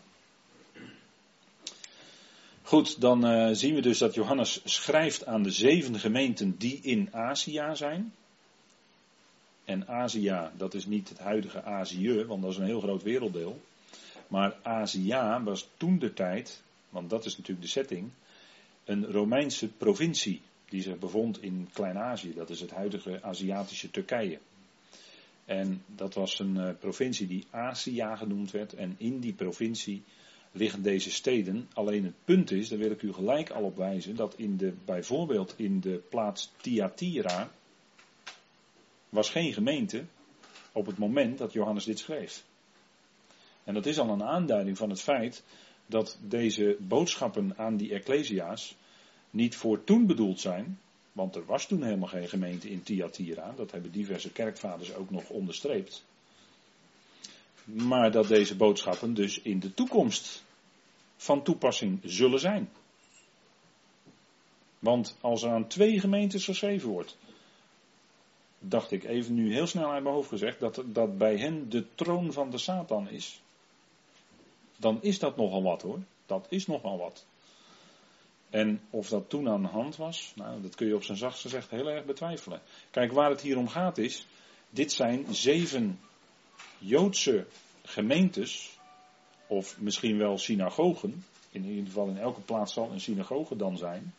[2.62, 7.08] Goed, dan uh, zien we dus dat Johannes schrijft aan de zeven gemeenten die in
[7.12, 8.14] Azië zijn.
[9.64, 13.60] En Azië, dat is niet het huidige Azië, want dat is een heel groot werelddeel.
[14.28, 18.10] Maar Azië was toen de tijd, want dat is natuurlijk de setting,
[18.84, 22.34] een Romeinse provincie die zich bevond in Klein-Azië.
[22.34, 24.38] Dat is het huidige Aziatische Turkije.
[25.58, 28.72] En dat was een uh, provincie die Asia genoemd werd.
[28.72, 30.02] En in die provincie
[30.52, 31.68] liggen deze steden.
[31.72, 34.72] Alleen het punt is, daar wil ik u gelijk al op wijzen, dat in de,
[34.84, 37.50] bijvoorbeeld in de plaats Thyatira
[39.08, 40.04] was geen gemeente
[40.72, 42.44] op het moment dat Johannes dit schreef.
[43.64, 45.42] En dat is al een aanduiding van het feit
[45.86, 48.76] dat deze boodschappen aan die Ecclesia's
[49.30, 50.78] niet voor toen bedoeld zijn,
[51.12, 55.28] want er was toen helemaal geen gemeente in Thyatira, dat hebben diverse kerkvaders ook nog
[55.28, 56.04] onderstreept.
[57.64, 60.44] Maar dat deze boodschappen dus in de toekomst
[61.16, 62.70] van toepassing zullen zijn.
[64.78, 67.16] Want als er aan twee gemeentes geschreven wordt,
[68.58, 71.94] dacht ik even nu heel snel uit mijn hoofd gezegd, dat, dat bij hen de
[71.94, 73.40] troon van de Satan is.
[74.76, 76.02] Dan is dat nogal wat hoor.
[76.26, 77.26] Dat is nogal wat.
[78.52, 81.42] En of dat toen aan de hand was, nou, dat kun je op zijn zachtst
[81.42, 82.60] gezegd heel erg betwijfelen.
[82.90, 84.26] Kijk, waar het hier om gaat is,
[84.70, 86.00] dit zijn zeven
[86.78, 87.46] Joodse
[87.82, 88.78] gemeentes,
[89.46, 91.24] of misschien wel synagogen.
[91.50, 94.14] In ieder geval in elke plaats zal een synagoge dan zijn.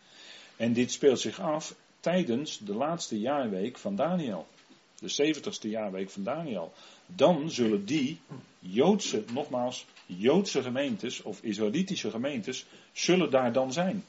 [0.55, 4.47] En dit speelt zich af tijdens de laatste jaarweek van Daniel.
[4.99, 6.73] De zeventigste jaarweek van Daniel.
[7.05, 8.19] Dan zullen die
[8.59, 14.03] Joodse, nogmaals, Joodse gemeentes of Israëlitische gemeentes, zullen daar dan zijn.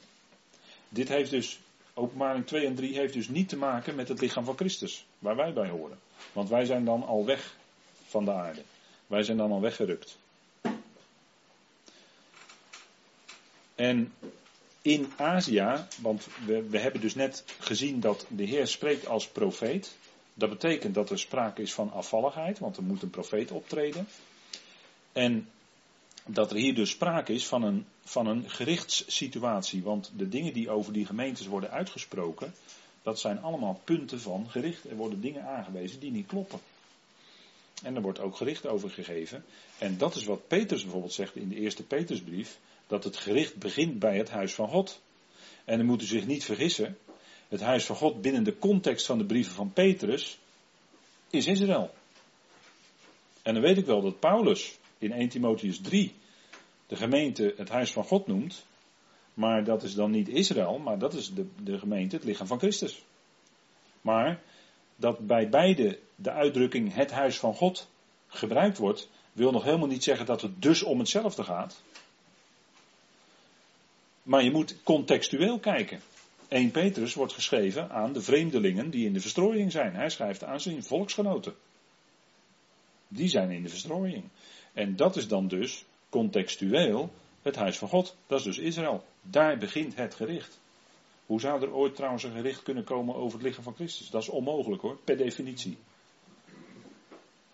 [0.95, 1.59] Dit heeft dus,
[1.93, 5.35] openbaring 2 en 3 heeft dus niet te maken met het lichaam van Christus, waar
[5.35, 5.99] wij bij horen.
[6.33, 7.55] Want wij zijn dan al weg
[8.05, 8.61] van de aarde.
[9.07, 10.17] Wij zijn dan al weggerukt.
[13.75, 14.13] En
[14.81, 19.95] in Azië, want we, we hebben dus net gezien dat de Heer spreekt als profeet.
[20.33, 24.07] Dat betekent dat er sprake is van afvalligheid, want er moet een profeet optreden.
[25.11, 25.49] En
[26.25, 29.83] dat er hier dus sprake is van een, van een gerichtssituatie.
[29.83, 32.53] Want de dingen die over die gemeentes worden uitgesproken,
[33.03, 34.89] dat zijn allemaal punten van gericht.
[34.89, 36.59] Er worden dingen aangewezen die niet kloppen.
[37.83, 39.45] En er wordt ook gericht over gegeven.
[39.77, 42.59] En dat is wat Petrus bijvoorbeeld zegt in de eerste Petrusbrief.
[42.87, 45.01] Dat het gericht begint bij het huis van God.
[45.65, 46.97] En dan moeten zich niet vergissen.
[47.47, 50.39] Het huis van God binnen de context van de brieven van Petrus
[51.29, 51.93] is Israël.
[53.41, 56.13] En dan weet ik wel dat Paulus in 1 Timotheus 3
[56.87, 58.65] de gemeente het huis van God noemt.
[59.33, 62.59] Maar dat is dan niet Israël, maar dat is de, de gemeente, het lichaam van
[62.59, 63.03] Christus.
[64.01, 64.41] Maar
[64.95, 67.87] dat bij beide de uitdrukking het huis van God
[68.27, 71.81] gebruikt wordt, wil nog helemaal niet zeggen dat het dus om hetzelfde gaat.
[74.23, 76.01] Maar je moet contextueel kijken.
[76.47, 79.95] 1 Petrus wordt geschreven aan de vreemdelingen die in de verstrooiing zijn.
[79.95, 81.55] Hij schrijft aan zijn volksgenoten.
[83.07, 84.23] Die zijn in de verstrooiing.
[84.75, 87.09] En dat is dan dus contextueel
[87.41, 88.15] het huis van God.
[88.27, 89.03] Dat is dus Israël.
[89.21, 90.59] Daar begint het gericht.
[91.25, 94.09] Hoe zou er ooit trouwens een gericht kunnen komen over het lichaam van Christus?
[94.09, 95.77] Dat is onmogelijk hoor, per definitie.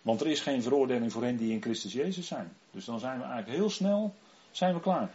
[0.01, 2.53] Want er is geen veroordeling voor hen die in Christus Jezus zijn.
[2.71, 4.13] Dus dan zijn we eigenlijk heel snel
[4.51, 5.11] zijn we klaar.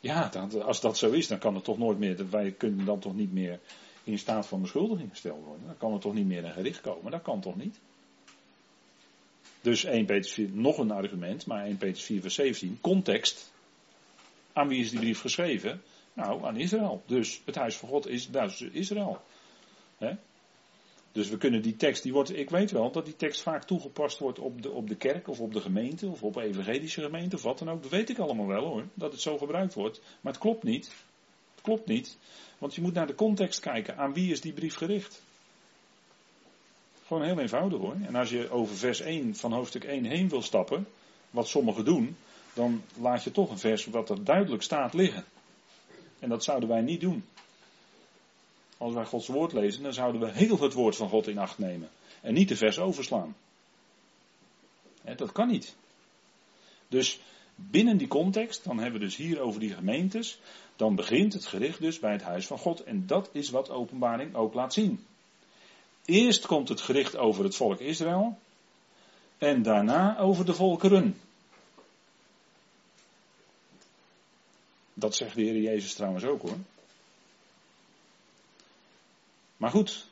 [0.00, 0.30] Ja,
[0.64, 2.30] als dat zo is, dan kan het toch nooit meer.
[2.30, 3.60] Wij kunnen dan toch niet meer
[4.04, 5.66] in staat van beschuldiging gesteld worden.
[5.66, 7.10] Dan kan er toch niet meer een gericht komen.
[7.10, 7.78] Dat kan toch niet?
[9.60, 13.52] Dus 1 Petrus 4, nog een argument, maar 1 Petrus 4 vers 17, context.
[14.52, 15.82] Aan wie is die brief geschreven?
[16.12, 17.02] Nou, aan Israël.
[17.06, 18.28] Dus het huis van God is
[18.72, 19.20] Israël.
[21.12, 24.18] Dus we kunnen die tekst, die wordt, ik weet wel dat die tekst vaak toegepast
[24.18, 27.42] wordt op de, op de kerk of op de gemeente of op evangelische gemeente of
[27.42, 27.82] wat dan ook.
[27.82, 30.00] Dat weet ik allemaal wel hoor, dat het zo gebruikt wordt.
[30.20, 30.86] Maar het klopt niet.
[31.54, 32.18] Het klopt niet.
[32.58, 33.96] Want je moet naar de context kijken.
[33.96, 35.22] Aan wie is die brief gericht?
[37.08, 37.96] Gewoon heel eenvoudig hoor.
[38.06, 40.86] En als je over vers 1 van hoofdstuk 1 heen wil stappen,
[41.30, 42.16] wat sommigen doen,
[42.54, 45.24] dan laat je toch een vers wat er duidelijk staat liggen.
[46.18, 47.24] En dat zouden wij niet doen.
[48.78, 51.58] Als wij Gods woord lezen, dan zouden we heel het woord van God in acht
[51.58, 51.88] nemen.
[52.20, 53.36] En niet de vers overslaan.
[55.16, 55.74] dat kan niet.
[56.88, 57.20] Dus
[57.54, 60.40] binnen die context, dan hebben we dus hier over die gemeentes,
[60.76, 62.82] dan begint het gericht dus bij het huis van God.
[62.82, 65.04] En dat is wat openbaring ook laat zien.
[66.08, 68.38] Eerst komt het gericht over het volk Israël
[69.38, 71.20] en daarna over de volkeren.
[74.94, 76.56] Dat zegt de Heer Jezus trouwens ook hoor.
[79.56, 80.06] Maar goed,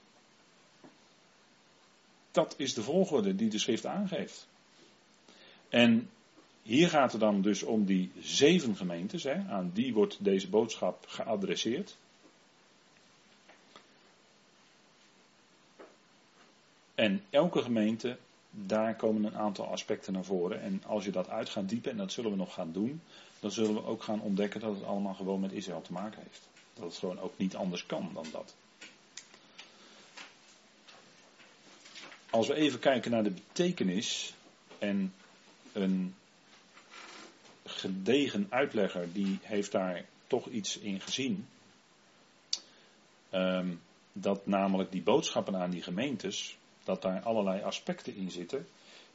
[2.31, 4.47] dat is de volgorde die de schrift aangeeft.
[5.69, 6.11] En
[6.63, 11.05] hier gaat het dan dus om die zeven gemeentes, hè, aan die wordt deze boodschap
[11.09, 11.97] geadresseerd.
[16.97, 18.17] En elke gemeente,
[18.51, 20.61] daar komen een aantal aspecten naar voren.
[20.61, 23.01] En als je dat uit gaat diepen, en dat zullen we nog gaan doen,
[23.41, 26.49] dan zullen we ook gaan ontdekken dat het allemaal gewoon met Israël te maken heeft.
[26.75, 28.55] Dat het gewoon ook niet anders kan dan dat.
[32.31, 34.35] Als we even kijken naar de betekenis
[34.79, 35.15] en
[35.73, 36.15] een
[37.65, 41.47] gedegen uitlegger die heeft daar toch iets in gezien.
[43.33, 43.81] Um,
[44.13, 48.66] dat namelijk die boodschappen aan die gemeentes, dat daar allerlei aspecten in zitten,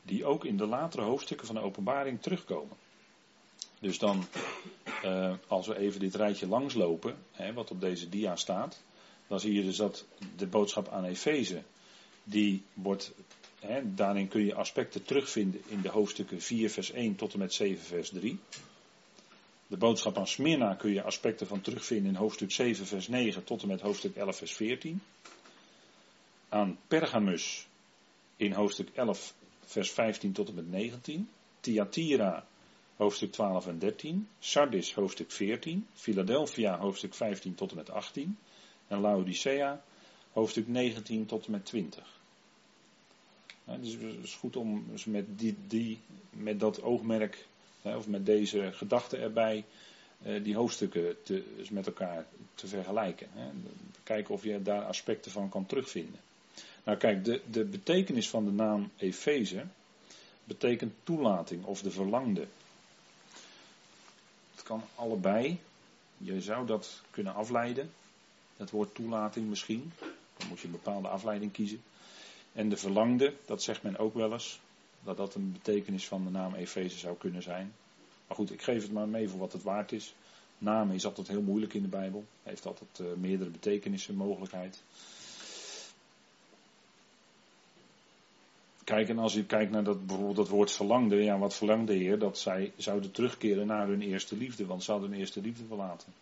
[0.04, 2.78] die ook in de latere hoofdstukken van de openbaring terugkomen.
[3.80, 4.26] Dus dan,
[5.06, 8.82] uh, als we even dit rijtje langslopen, hè, wat op deze dia staat,
[9.28, 10.06] dan zie je dus dat
[10.36, 11.62] de boodschap aan Efeze,
[12.24, 13.12] die wordt,
[13.60, 17.54] hè, daarin kun je aspecten terugvinden in de hoofdstukken 4 vers 1 tot en met
[17.54, 18.40] 7 vers 3.
[19.68, 23.62] De boodschap aan Smyrna kun je aspecten van terugvinden in hoofdstuk 7 vers 9 tot
[23.62, 25.02] en met hoofdstuk 11 vers 14
[26.52, 27.68] aan Pergamus
[28.36, 29.34] in hoofdstuk 11,
[29.66, 31.30] vers 15 tot en met 19.
[31.60, 32.46] Thyatira,
[32.96, 34.28] hoofdstuk 12 en 13.
[34.40, 35.88] Sardis, hoofdstuk 14.
[35.94, 38.38] Philadelphia, hoofdstuk 15 tot en met 18.
[38.88, 39.82] En Laodicea,
[40.32, 42.20] hoofdstuk 19 tot en met 20.
[43.80, 47.46] dus het is goed om met, die, die, met dat oogmerk,
[47.82, 49.66] of met deze gedachte erbij,
[50.22, 53.28] eh, die hoofdstukken te, met elkaar te vergelijken.
[54.04, 56.20] Kijken of je daar aspecten van kan terugvinden.
[56.84, 59.66] Nou kijk, de, de betekenis van de naam Efeze
[60.44, 62.48] betekent toelating of de verlangde.
[64.52, 65.60] Het kan allebei.
[66.18, 67.92] Je zou dat kunnen afleiden.
[68.58, 69.92] Het woord toelating misschien.
[70.38, 71.82] Dan moet je een bepaalde afleiding kiezen.
[72.54, 74.60] En de verlangde, dat zegt men ook wel eens.
[75.04, 77.74] Dat dat een betekenis van de naam Efeze zou kunnen zijn.
[78.28, 80.14] Maar goed, ik geef het maar mee voor wat het waard is.
[80.58, 82.26] Namen is altijd heel moeilijk in de Bijbel.
[82.44, 84.82] Heeft altijd uh, meerdere betekenissen, mogelijkheid.
[88.84, 92.20] Kijk, en als u kijkt naar dat, bijvoorbeeld dat woord verlangde, ja, wat verlangde Heer?
[92.20, 96.14] Dat zij zouden terugkeren naar hun eerste liefde, want ze hadden hun eerste liefde verlaten.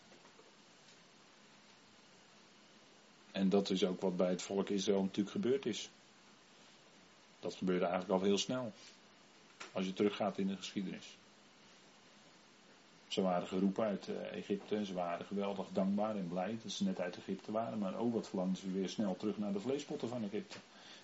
[3.31, 5.89] En dat is ook wat bij het volk Israël natuurlijk gebeurd is.
[7.39, 8.71] Dat gebeurde eigenlijk al heel snel.
[9.71, 11.17] Als je teruggaat in de geschiedenis.
[13.07, 16.83] Ze waren geroepen uit uh, Egypte en ze waren geweldig dankbaar en blij dat ze
[16.83, 17.79] net uit Egypte waren.
[17.79, 20.57] Maar ook wat verlangden ze weer snel terug naar de vleespotten van Egypte.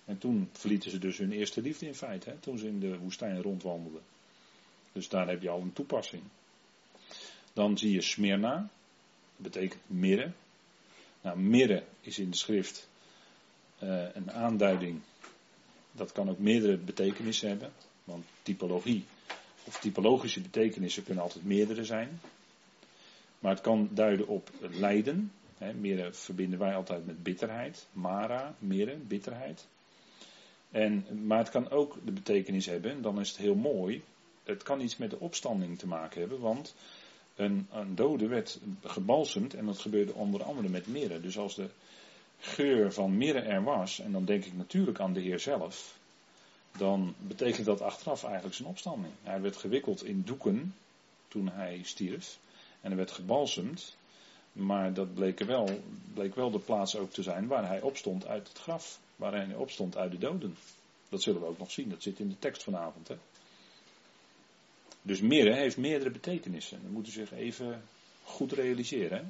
[0.06, 2.98] En toen verlieten ze dus hun eerste liefde in feite, hè, toen ze in de
[2.98, 4.02] woestijn rondwandelden.
[4.92, 6.22] Dus daar heb je al een toepassing.
[7.52, 8.68] Dan zie je Smyrna,
[9.36, 10.32] dat betekent mirre.
[11.20, 12.88] Nou, mirre is in de schrift
[13.82, 15.00] uh, een aanduiding,
[15.92, 17.72] dat kan ook meerdere betekenissen hebben,
[18.04, 19.04] want typologie
[19.64, 22.20] of typologische betekenissen kunnen altijd meerdere zijn.
[23.38, 25.32] Maar het kan duiden op lijden.
[25.58, 27.86] Hè, verbinden wij altijd met bitterheid.
[27.92, 29.66] Mara, mirre, bitterheid.
[30.70, 34.02] En, maar het kan ook de betekenis hebben, en dan is het heel mooi,
[34.44, 36.74] het kan iets met de opstanding te maken hebben, want
[37.36, 41.20] een, een dode werd gebalsemd en dat gebeurde onder andere met mirre.
[41.20, 41.68] Dus als de
[42.38, 45.98] geur van mirre er was, en dan denk ik natuurlijk aan de Heer zelf,
[46.78, 49.12] dan betekent dat achteraf eigenlijk zijn opstanding.
[49.22, 50.74] Hij werd gewikkeld in doeken
[51.28, 52.38] toen hij stierf
[52.80, 53.96] en hij werd gebalsemd,
[54.56, 55.80] maar dat bleken wel
[56.16, 58.98] bleek wel de plaats ook te zijn waar hij opstond uit het graf.
[59.16, 60.56] Waar hij opstond uit de doden.
[61.08, 61.88] Dat zullen we ook nog zien.
[61.88, 63.08] Dat zit in de tekst vanavond.
[63.08, 63.16] Hè?
[65.02, 66.82] Dus mirre heeft meerdere betekenissen.
[66.82, 67.82] Dat moeten we zich even
[68.22, 69.18] goed realiseren.
[69.18, 69.24] Hè?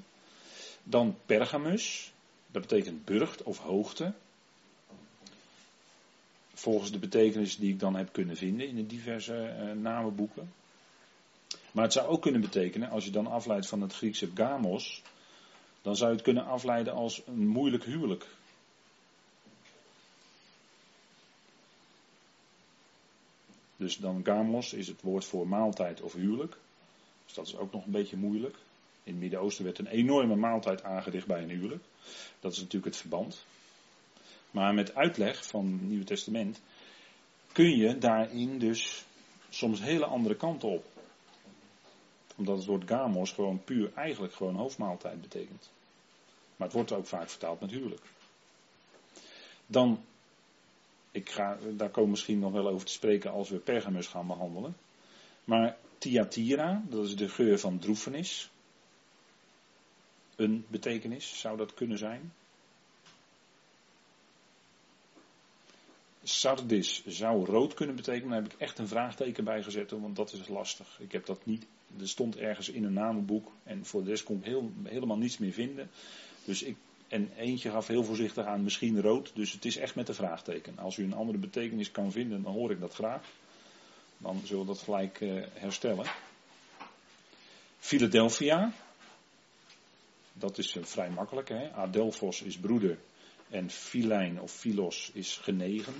[0.82, 2.12] Dan Pergamus.
[2.46, 4.12] Dat betekent burcht of hoogte.
[6.54, 10.52] Volgens de betekenis die ik dan heb kunnen vinden in de diverse uh, namenboeken.
[11.72, 15.02] Maar het zou ook kunnen betekenen, als je dan afleidt van het Griekse gamos,
[15.86, 18.26] dan zou je het kunnen afleiden als een moeilijk huwelijk.
[23.76, 26.56] Dus dan gamos is het woord voor maaltijd of huwelijk.
[27.24, 28.56] Dus dat is ook nog een beetje moeilijk.
[29.02, 31.82] In het Midden-Oosten werd een enorme maaltijd aangericht bij een huwelijk.
[32.40, 33.44] Dat is natuurlijk het verband.
[34.50, 36.60] Maar met uitleg van het Nieuwe Testament
[37.52, 39.04] kun je daarin dus
[39.48, 40.84] soms hele andere kanten op.
[42.36, 45.74] Omdat het woord gamos gewoon puur eigenlijk gewoon hoofdmaaltijd betekent.
[46.56, 48.02] Maar het wordt ook vaak vertaald met huwelijk.
[49.66, 50.04] Dan,
[51.10, 54.76] ik ga, daar komen misschien nog wel over te spreken als we Pergamus gaan behandelen.
[55.44, 58.50] Maar Thyatira, dat is de geur van droefenis.
[60.36, 62.32] Een betekenis zou dat kunnen zijn.
[66.22, 68.30] Sardis zou rood kunnen betekenen.
[68.30, 71.00] Daar heb ik echt een vraagteken bij gezet, want dat is lastig.
[71.00, 71.66] Ik heb dat niet.
[72.00, 75.52] Er stond ergens in een namenboek en voor de rest kon ik helemaal niets meer
[75.52, 75.90] vinden.
[76.46, 76.76] Dus ik,
[77.08, 79.30] en eentje gaf heel voorzichtig aan misschien rood.
[79.34, 80.78] Dus het is echt met een vraagteken.
[80.78, 83.22] Als u een andere betekenis kan vinden, dan hoor ik dat graag.
[84.18, 86.06] Dan zullen we dat gelijk uh, herstellen.
[87.78, 88.72] Philadelphia.
[90.32, 91.48] Dat is uh, vrij makkelijk.
[91.48, 91.72] Hè?
[91.72, 92.98] Adelphos is broeder.
[93.50, 95.94] En filijn of philos is genegen.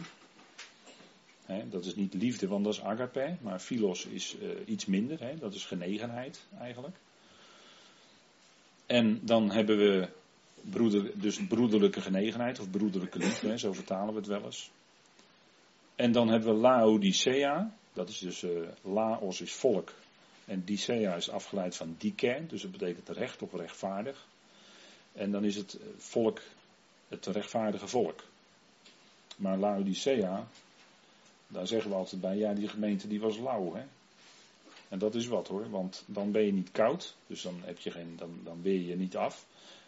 [1.71, 3.37] dat is niet liefde, want dat is agape.
[3.41, 5.39] Maar philos is uh, iets minder.
[5.39, 6.97] Dat is genegenheid eigenlijk.
[8.87, 10.09] En dan hebben we
[10.71, 13.59] broeder, dus broederlijke genegenheid of broederlijke liefde.
[13.59, 14.71] Zo vertalen we het wel eens.
[15.95, 17.75] En dan hebben we Laodicea.
[17.93, 19.93] Dat is dus uh, Laos is volk.
[20.45, 22.45] En Dicea is afgeleid van dike.
[22.49, 24.27] Dus dat betekent recht of rechtvaardig.
[25.13, 26.41] En dan is het volk
[27.09, 28.25] het rechtvaardige volk.
[29.37, 30.47] Maar Laodicea,
[31.49, 33.75] daar zeggen we altijd bij, ja die gemeente die was lauw.
[33.75, 33.83] Hè?
[34.89, 37.91] En dat is wat hoor, want dan ben je niet koud, dus dan, heb je
[37.91, 39.47] geen, dan, dan weer je niet af.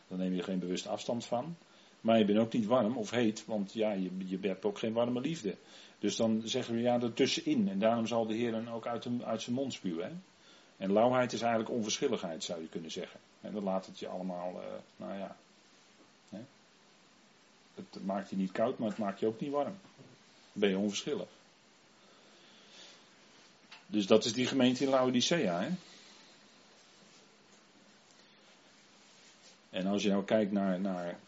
[0.09, 1.57] Dan neem je geen bewuste afstand van.
[2.01, 5.21] Maar je bent ook niet warm of heet, want ja, je, je ook geen warme
[5.21, 5.57] liefde.
[5.99, 7.69] Dus dan zeggen we ja, ertussenin.
[7.69, 10.05] En daarom zal de Heer dan ook uit, uit zijn mond spuwen.
[10.05, 10.13] Hè?
[10.77, 13.21] En lauwheid is eigenlijk onverschilligheid, zou je kunnen zeggen.
[13.41, 14.67] En dan laat het je allemaal, uh,
[14.97, 15.37] nou ja,
[17.79, 19.77] het maakt je niet koud, maar het maakt je ook niet warm.
[20.53, 21.29] Dan ben je onverschillig.
[23.87, 25.61] Dus dat is die gemeente in Laodicea.
[25.61, 25.69] Hè?
[29.89, 31.19] Als je nou kijkt naar, naar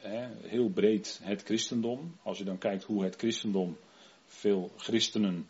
[0.00, 3.76] hè, heel breed het christendom, als je dan kijkt hoe het christendom
[4.26, 5.48] veel christenen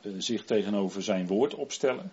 [0.00, 2.12] eh, zich tegenover zijn woord opstellen,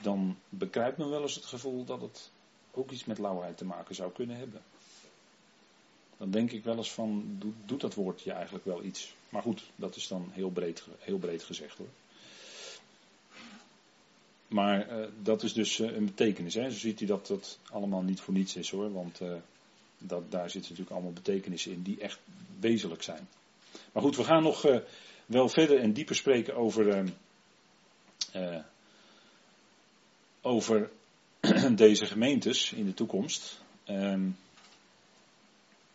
[0.00, 2.30] dan bekrijpt men wel eens het gevoel dat het
[2.70, 4.62] ook iets met lauwheid te maken zou kunnen hebben
[6.22, 9.14] dan denk ik wel eens van, doet, dat woordje eigenlijk wel iets?
[9.28, 11.88] Maar goed, dat is dan heel breed, heel breed gezegd hoor.
[14.52, 16.54] Maar uh, dat is dus uh, een betekenis.
[16.54, 16.70] Hè.
[16.70, 18.92] Zo ziet hij dat dat allemaal niet voor niets is hoor.
[18.92, 19.34] Want uh,
[19.98, 22.18] dat, daar zitten natuurlijk allemaal betekenissen in die echt
[22.60, 23.28] wezenlijk zijn.
[23.92, 24.80] Maar goed, we gaan nog
[25.26, 27.04] wel verder en dieper spreken over,
[30.42, 30.90] over
[31.74, 33.60] deze gemeentes in de toekomst.
[33.84, 34.28] Ehm,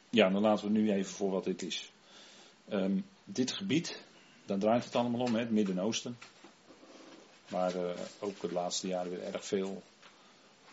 [0.10, 1.92] ja, dan laten we nu even voor wat dit is.
[2.70, 4.04] Um, dit gebied,
[4.46, 6.18] daar draait het allemaal om, hè, het Midden-Oosten.
[7.50, 9.84] Waar uh, ook de laatste jaren weer erg veel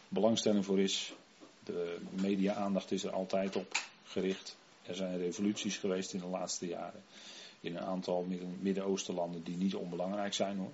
[0.09, 1.13] belangstelling voor is.
[1.65, 4.57] De media-aandacht is er altijd op gericht.
[4.83, 7.03] Er zijn revoluties geweest in de laatste jaren.
[7.61, 8.27] In een aantal
[8.61, 10.73] Midden-Oostenlanden die niet onbelangrijk zijn hoor.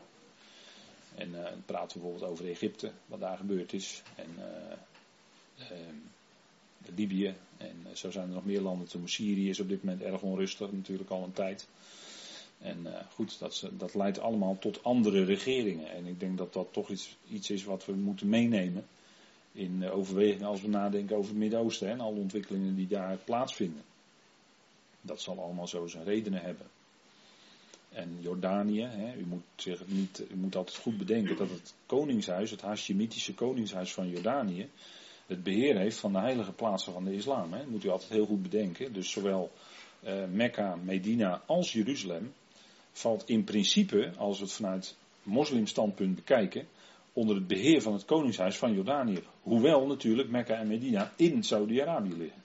[1.14, 4.02] En uh, praten we bijvoorbeeld over Egypte, wat daar gebeurd is.
[4.16, 4.76] En uh,
[6.94, 7.34] Libië.
[7.56, 8.88] En eh, zo zijn er nog meer landen.
[8.88, 11.66] Toen Syrië is op dit moment erg onrustig, natuurlijk al een tijd.
[12.60, 15.90] En uh, goed, dat, dat leidt allemaal tot andere regeringen.
[15.90, 18.86] En ik denk dat dat toch iets, iets is wat we moeten meenemen
[19.52, 23.82] in overweging als we nadenken over het Midden-Oosten en alle ontwikkelingen die daar plaatsvinden.
[25.00, 26.66] Dat zal allemaal zo zijn redenen hebben.
[27.88, 32.50] En Jordanië, hè, u, moet zich niet, u moet altijd goed bedenken dat het koningshuis,
[32.50, 34.68] het Hashemitische koningshuis van Jordanië,
[35.26, 37.52] het beheer heeft van de heilige plaatsen van de islam.
[37.52, 37.58] Hè.
[37.58, 38.92] Dat moet u altijd heel goed bedenken.
[38.92, 39.50] Dus zowel
[40.04, 42.32] uh, Mekka, Medina als Jeruzalem
[42.92, 46.68] valt in principe, als we het vanuit moslimstandpunt bekijken,
[47.12, 49.22] onder het beheer van het koningshuis van Jordanië.
[49.42, 52.42] Hoewel natuurlijk Mekka en Medina in Saudi-Arabië liggen.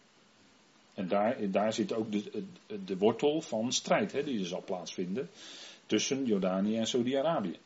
[0.94, 2.44] En daar, daar zit ook de,
[2.86, 5.30] de wortel van strijd hè, die er zal plaatsvinden
[5.86, 7.58] tussen Jordanië en Saudi-Arabië.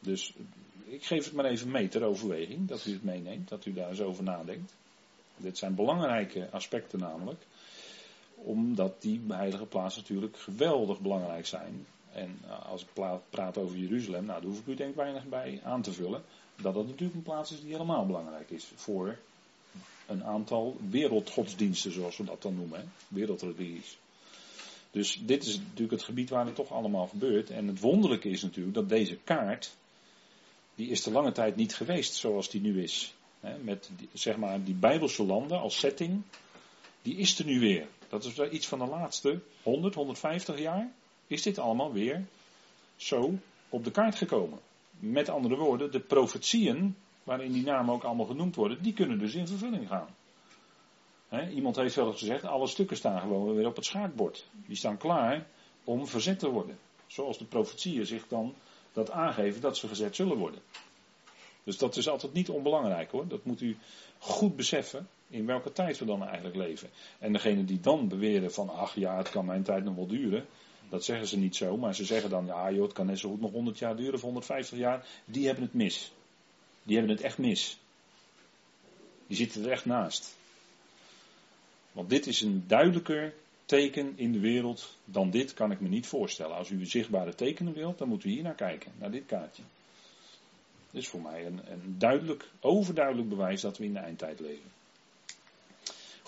[0.00, 0.34] Dus
[0.84, 3.88] ik geef het maar even mee ter overweging, dat u het meeneemt, dat u daar
[3.88, 4.74] eens over nadenkt.
[5.36, 7.42] Dit zijn belangrijke aspecten namelijk,
[8.44, 11.86] omdat die heilige plaatsen natuurlijk geweldig belangrijk zijn.
[12.12, 12.88] En eh, als ik
[13.30, 16.22] praat over Jeruzalem, nou, daar hoef ik u denk ik weinig bij aan te vullen.
[16.56, 19.18] Dat dat natuurlijk een plaats is die helemaal belangrijk is voor
[20.06, 22.84] een aantal wereldgodsdiensten, zoals we dat dan noemen, hè?
[23.08, 23.98] wereldreligies.
[24.90, 27.50] Dus dit is natuurlijk het gebied waar het toch allemaal gebeurt.
[27.50, 29.76] En het wonderlijke is natuurlijk dat deze kaart,
[30.74, 33.14] die is te lange tijd niet geweest zoals die nu is.
[33.62, 36.22] met die, zeg maar die Bijbelse landen als setting,
[37.02, 37.86] die is er nu weer.
[38.12, 40.92] Dat is iets van de laatste 100, 150 jaar.
[41.26, 42.24] Is dit allemaal weer
[42.96, 43.34] zo
[43.68, 44.58] op de kaart gekomen.
[44.98, 49.34] Met andere woorden, de profetieën, waarin die namen ook allemaal genoemd worden, die kunnen dus
[49.34, 50.08] in vervulling gaan.
[51.54, 54.46] iemand heeft wel gezegd, alle stukken staan gewoon weer op het schaakbord.
[54.66, 55.46] Die staan klaar
[55.84, 56.78] om verzet te worden.
[57.06, 58.54] Zoals de profetieën zich dan
[58.92, 60.60] dat aangeven dat ze gezet zullen worden.
[61.64, 63.28] Dus dat is altijd niet onbelangrijk hoor.
[63.28, 63.76] Dat moet u
[64.18, 66.88] goed beseffen in welke tijd we dan eigenlijk leven.
[67.18, 70.46] En degene die dan beweren van ach ja, het kan mijn tijd nog wel duren.
[70.88, 73.28] Dat zeggen ze niet zo, maar ze zeggen dan ja joh, het kan net zo
[73.28, 75.06] goed nog 100 jaar duren of 150 jaar.
[75.24, 76.12] Die hebben het mis.
[76.82, 77.78] Die hebben het echt mis.
[79.26, 80.36] Die zitten er echt naast.
[81.92, 86.06] Want dit is een duidelijker teken in de wereld dan dit kan ik me niet
[86.06, 86.56] voorstellen.
[86.56, 89.62] Als u zichtbare tekenen wilt, dan moet u hier naar kijken, naar dit kaartje.
[90.90, 94.70] Dit is voor mij een, een duidelijk, overduidelijk bewijs dat we in de eindtijd leven.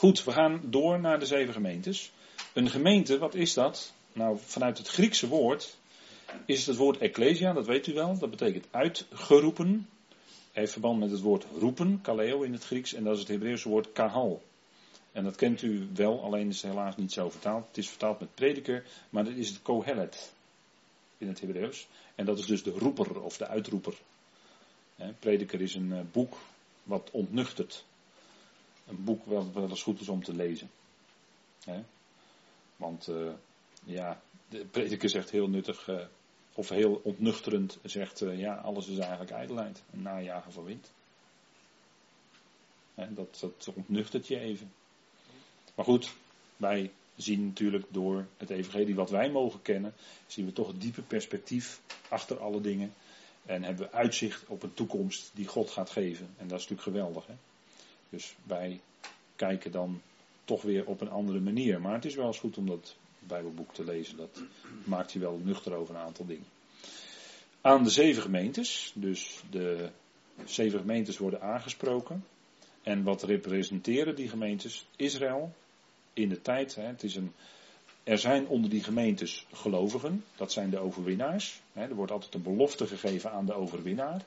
[0.04, 2.12] Goed, we gaan door naar de zeven gemeentes.
[2.52, 3.92] Een gemeente, wat is dat?
[4.12, 5.76] Nou, vanuit het Griekse woord
[6.46, 8.18] is het woord ecclesia, dat weet u wel.
[8.18, 9.88] Dat betekent uitgeroepen.
[10.52, 12.92] Heeft verband met het woord roepen, kaleo in het Grieks.
[12.92, 14.42] En dat is het Hebreeuwse woord kahal.
[15.12, 17.66] En dat kent u wel, alleen is het helaas niet zo vertaald.
[17.66, 20.32] Het is vertaald met prediker, maar dat is het kohelet
[21.18, 21.86] in het Hebreeuws.
[22.14, 23.94] En dat is dus de roeper of de uitroeper.
[25.18, 26.36] Prediker is een eh, boek
[26.82, 27.84] wat ontnuchtert.
[28.86, 30.70] Een boek wat wel eens goed is om te lezen.
[32.76, 33.32] Want uh,
[33.84, 36.04] ja, de prediker zegt heel nuttig, uh,
[36.54, 39.82] of heel ontnuchterend, zegt ja, alles is eigenlijk ijdelheid.
[39.92, 40.92] Een najagen van wind.
[42.94, 44.72] dat, dat ontnuchtert je even.
[45.74, 46.12] Maar goed,
[46.56, 49.94] wij zien natuurlijk door het evangelie wat wij mogen kennen,
[50.26, 52.94] zien we toch het diepe perspectief achter alle dingen.
[53.44, 56.26] En hebben we uitzicht op een toekomst die God gaat geven.
[56.36, 57.26] En dat is natuurlijk geweldig.
[57.26, 57.34] Hè?
[58.14, 58.80] Dus wij
[59.36, 60.02] kijken dan
[60.44, 61.80] toch weer op een andere manier.
[61.80, 64.16] Maar het is wel eens goed om dat Bijbelboek te lezen.
[64.16, 64.42] Dat
[64.84, 66.46] maakt je wel nuchter over een aantal dingen.
[67.60, 68.92] Aan de zeven gemeentes.
[68.94, 69.90] Dus de
[70.44, 72.24] zeven gemeentes worden aangesproken.
[72.82, 74.86] En wat representeren die gemeentes?
[74.96, 75.52] Israël,
[76.12, 76.74] in de tijd.
[76.74, 77.32] Hè, het is een,
[78.02, 81.60] er zijn onder die gemeentes gelovigen, dat zijn de overwinnaars.
[81.72, 84.24] Hè, er wordt altijd een belofte gegeven aan de overwinnaar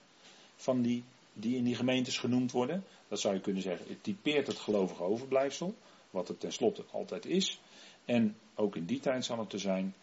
[0.56, 1.04] van die,
[1.40, 2.84] die in die gemeentes genoemd worden.
[3.08, 5.76] Dat zou je kunnen zeggen, het typeert het gelovige overblijfsel,
[6.10, 7.60] wat het tenslotte altijd is.
[8.06, 9.96] En ook in die tijd zal het te zijn.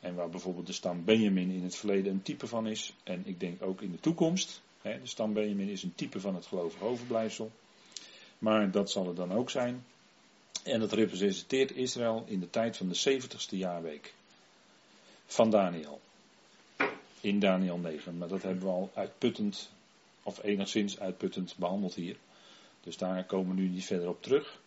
[0.00, 2.94] En waar bijvoorbeeld de stam Benjamin in het verleden een type van is.
[3.02, 4.62] En ik denk ook in de toekomst.
[4.82, 7.50] Hè, de stam Benjamin is een type van het gelovige overblijfsel.
[8.38, 9.84] Maar dat zal het dan ook zijn.
[10.64, 14.14] En dat representeert Israël in de tijd van de 70ste jaarweek
[15.26, 16.00] van Daniel.
[17.20, 18.18] In Daniel 9.
[18.18, 19.70] Maar dat hebben we al uitputtend,
[20.22, 22.16] of enigszins uitputtend behandeld hier.
[22.80, 24.60] Dus daar komen we nu niet verder op terug.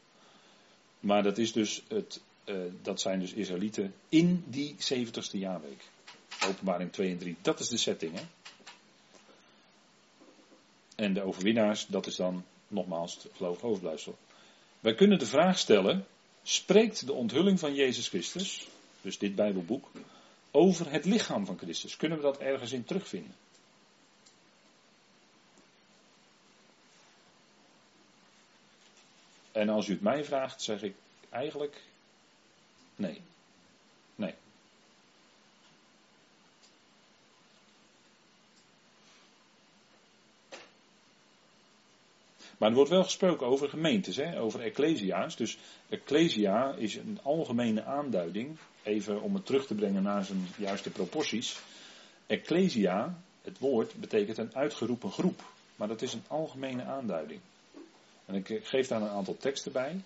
[0.99, 5.89] Maar dat, is dus het, uh, dat zijn dus Israëlieten in die 70ste jaarweek.
[6.47, 7.35] Openbaring 2 en 3.
[7.41, 8.15] Dat is de setting.
[8.15, 8.23] Hè?
[10.95, 14.17] En de overwinnaars, dat is dan nogmaals het overblijfsel.
[14.79, 16.05] Wij kunnen de vraag stellen,
[16.43, 18.67] spreekt de onthulling van Jezus Christus,
[19.01, 19.91] dus dit Bijbelboek,
[20.51, 21.97] over het lichaam van Christus?
[21.97, 23.35] Kunnen we dat ergens in terugvinden?
[29.53, 30.95] En als u het mij vraagt, zeg ik
[31.29, 31.81] eigenlijk
[32.95, 33.21] nee.
[34.15, 34.33] Nee.
[42.57, 45.35] Maar er wordt wel gesproken over gemeentes, hè, over ecclesia's.
[45.35, 45.57] Dus
[45.89, 51.59] ecclesia is een algemene aanduiding, even om het terug te brengen naar zijn juiste proporties.
[52.27, 55.43] Ecclesia, het woord, betekent een uitgeroepen groep.
[55.75, 57.39] Maar dat is een algemene aanduiding.
[58.25, 60.03] En ik geef daar een aantal teksten bij.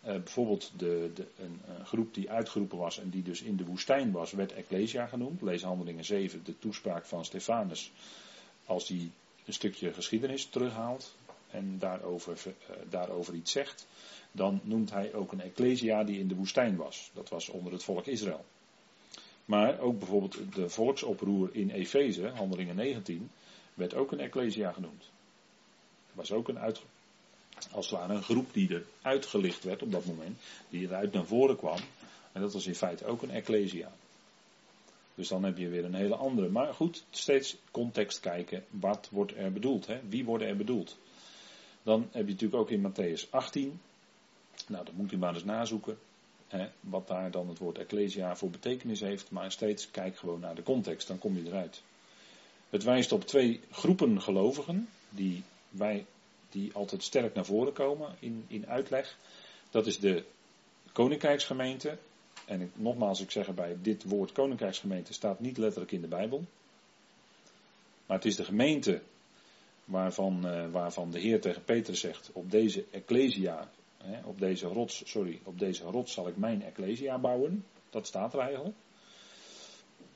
[0.00, 4.12] eh, bijvoorbeeld de, de, een, groep die uitgeroepen was en die dus in de woestijn
[4.12, 5.42] was, werd Ecclesia genoemd.
[5.42, 7.92] Lees Handelingen 7, de toespraak van Stefanus,
[8.66, 9.10] als die
[9.44, 11.16] een stukje geschiedenis terughaalt
[11.50, 13.86] en daarover, uh, daarover iets zegt,
[14.32, 17.10] dan noemt hij ook een Ecclesia die in de woestijn was.
[17.14, 18.44] Dat was onder het volk Israël.
[19.44, 23.30] Maar ook bijvoorbeeld de volksoproer in Efeze, Handelingen 19,
[23.74, 25.10] werd ook een Ecclesia genoemd.
[26.12, 26.82] Was ook een uit,
[27.72, 30.38] als het ware een groep die er uitgelicht werd op dat moment,
[30.68, 31.78] die eruit naar voren kwam.
[32.32, 33.92] En dat was in feite ook een Ecclesia.
[35.14, 36.48] Dus dan heb je weer een hele andere.
[36.48, 38.64] Maar goed, steeds context kijken.
[38.70, 39.86] Wat wordt er bedoeld?
[39.86, 40.00] Hè?
[40.08, 40.96] Wie worden er bedoeld?
[41.82, 43.80] Dan heb je natuurlijk ook in Matthäus 18.
[44.66, 45.98] Nou, dat moet u maar eens nazoeken.
[46.48, 49.30] Hè, wat daar dan het woord Ecclesia voor betekenis heeft.
[49.30, 51.08] Maar steeds kijk gewoon naar de context.
[51.08, 51.82] Dan kom je eruit.
[52.70, 54.88] Het wijst op twee groepen gelovigen.
[55.08, 56.06] Die, wij,
[56.54, 59.16] die altijd sterk naar voren komen in, in uitleg.
[59.70, 60.24] Dat is de
[60.92, 61.98] koninkrijksgemeente
[62.46, 66.44] en ik, nogmaals, ik zeg erbij, dit woord koninkrijksgemeente staat niet letterlijk in de Bijbel.
[68.06, 69.00] Maar het is de gemeente
[69.84, 75.02] waarvan, uh, waarvan de Heer tegen Petrus zegt, op deze ecclesia, hè, op deze rots,
[75.10, 77.64] sorry, op deze rots zal ik mijn ecclesia bouwen.
[77.90, 78.76] Dat staat er eigenlijk.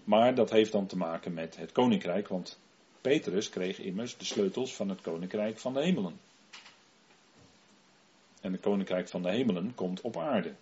[0.05, 2.59] Maar dat heeft dan te maken met het koninkrijk, want
[3.01, 6.28] Petrus kreeg immers de sleutels van het koninkrijk van de hemelen.
[8.41, 10.55] En het koninkrijk van de hemelen komt op aarde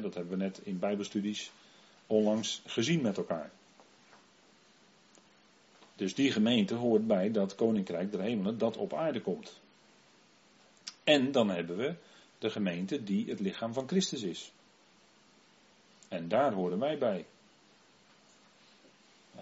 [0.00, 1.50] dat hebben we net in Bijbelstudies
[2.06, 3.50] onlangs gezien met elkaar.
[5.96, 9.60] Dus die gemeente hoort bij dat koninkrijk der hemelen dat op aarde komt.
[11.04, 11.94] En dan hebben we
[12.38, 14.52] de gemeente die het lichaam van Christus is.
[16.08, 17.26] En daar horen wij bij.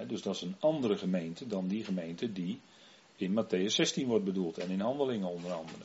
[0.07, 2.61] dus dat is een andere gemeente dan die gemeente die
[3.17, 5.85] in Matthäus 16 wordt bedoeld en in handelingen onder andere.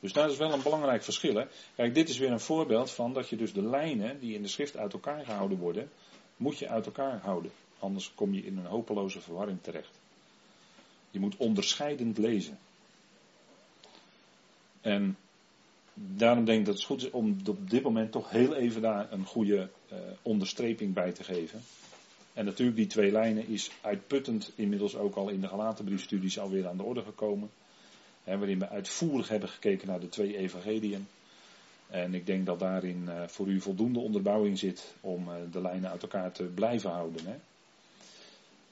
[0.00, 1.34] Dus dat is wel een belangrijk verschil.
[1.34, 1.44] Hè?
[1.74, 4.48] Kijk, dit is weer een voorbeeld van dat je dus de lijnen die in de
[4.48, 5.90] schrift uit elkaar gehouden worden,
[6.36, 7.50] moet je uit elkaar houden.
[7.78, 9.98] Anders kom je in een hopeloze verwarring terecht.
[11.10, 12.58] Je moet onderscheidend lezen.
[14.80, 15.16] En
[15.94, 19.12] daarom denk ik dat het goed is om op dit moment toch heel even daar
[19.12, 21.62] een goede uh, onderstreping bij te geven.
[22.32, 26.68] En natuurlijk die twee lijnen is uitputtend inmiddels ook al in de gelaten briefstudies alweer
[26.68, 27.50] aan de orde gekomen.
[28.24, 31.08] Waarin we uitvoerig hebben gekeken naar de twee evangeliën.
[31.86, 35.90] En ik denk dat daarin uh, voor u voldoende onderbouwing zit om uh, de lijnen
[35.90, 37.26] uit elkaar te blijven houden.
[37.26, 37.36] Hè.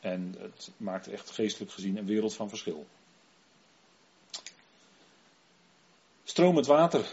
[0.00, 2.86] En het maakt echt geestelijk gezien een wereld van verschil.
[6.24, 7.06] Stromend water,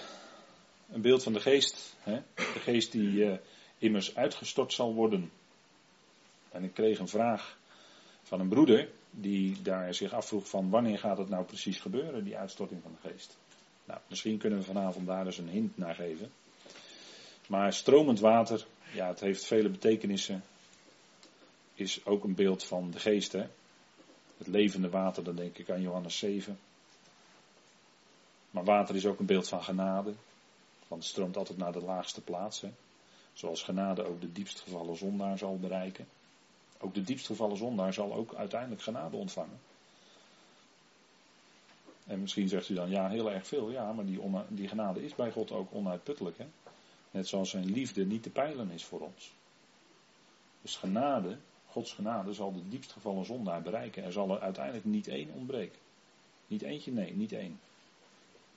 [0.92, 1.96] een beeld van de geest.
[2.00, 2.22] Hè?
[2.36, 3.38] De geest die uh,
[3.78, 5.32] immers uitgestort zal worden.
[6.52, 7.58] En ik kreeg een vraag
[8.26, 12.38] van een broeder die daar zich afvroeg van wanneer gaat het nou precies gebeuren, die
[12.38, 13.38] uitstorting van de geest.
[13.86, 16.32] Nou, misschien kunnen we vanavond daar eens een hint naar geven.
[17.48, 20.44] Maar stromend water, ja, het heeft vele betekenissen.
[21.74, 23.48] Is ook een beeld van de geest, hè.
[24.38, 26.60] Het levende water, dan denk ik aan Johannes 7.
[28.52, 30.14] Maar water is ook een beeld van genade.
[30.88, 32.62] Want het stroomt altijd naar de laagste plaats.
[32.62, 32.72] Hè.
[33.34, 36.08] Zoals genade ook de diepst gevallen zondaar zal bereiken.
[36.80, 39.60] Ook de diepst gevallen zondaar zal ook uiteindelijk genade ontvangen.
[42.06, 43.72] En misschien zegt u dan, ja, heel erg veel.
[43.72, 46.38] Ja, maar die, die genade is bij God ook onuitputtelijk.
[46.38, 46.46] Hè?
[47.12, 49.34] Net zoals zijn liefde niet te peilen is voor ons.
[50.62, 54.04] Dus genade, Gods genade, zal de diepst gevallen zondaar bereiken.
[54.04, 55.80] Er zal er uiteindelijk niet één ontbreken.
[56.48, 57.60] Niet eentje, nee, niet één.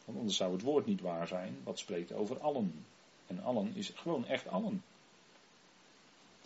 [0.05, 2.85] Want anders zou het woord niet waar zijn, wat spreekt over allen.
[3.27, 4.83] En allen is gewoon echt allen.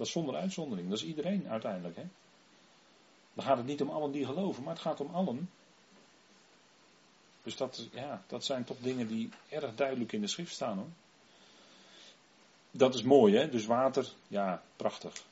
[0.03, 0.89] Dat is zonder uitzondering.
[0.89, 1.97] Dat is iedereen uiteindelijk.
[1.97, 2.03] Hè?
[3.35, 5.51] Dan gaat het niet om allen die geloven, maar het gaat om allen.
[7.43, 10.89] Dus dat, ja, dat zijn toch dingen die erg duidelijk in de schrift staan hoor.
[12.71, 15.25] Dat is mooi hè, dus water, ja, prachtig.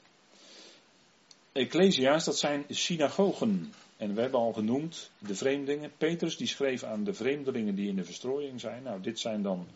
[1.52, 3.72] Ecclesia's, dat zijn synagogen.
[3.96, 5.92] En we hebben al genoemd de vreemdelingen.
[5.96, 8.82] Petrus die schreef aan de vreemdelingen die in de verstrooiing zijn.
[8.82, 9.68] Nou, dit zijn dan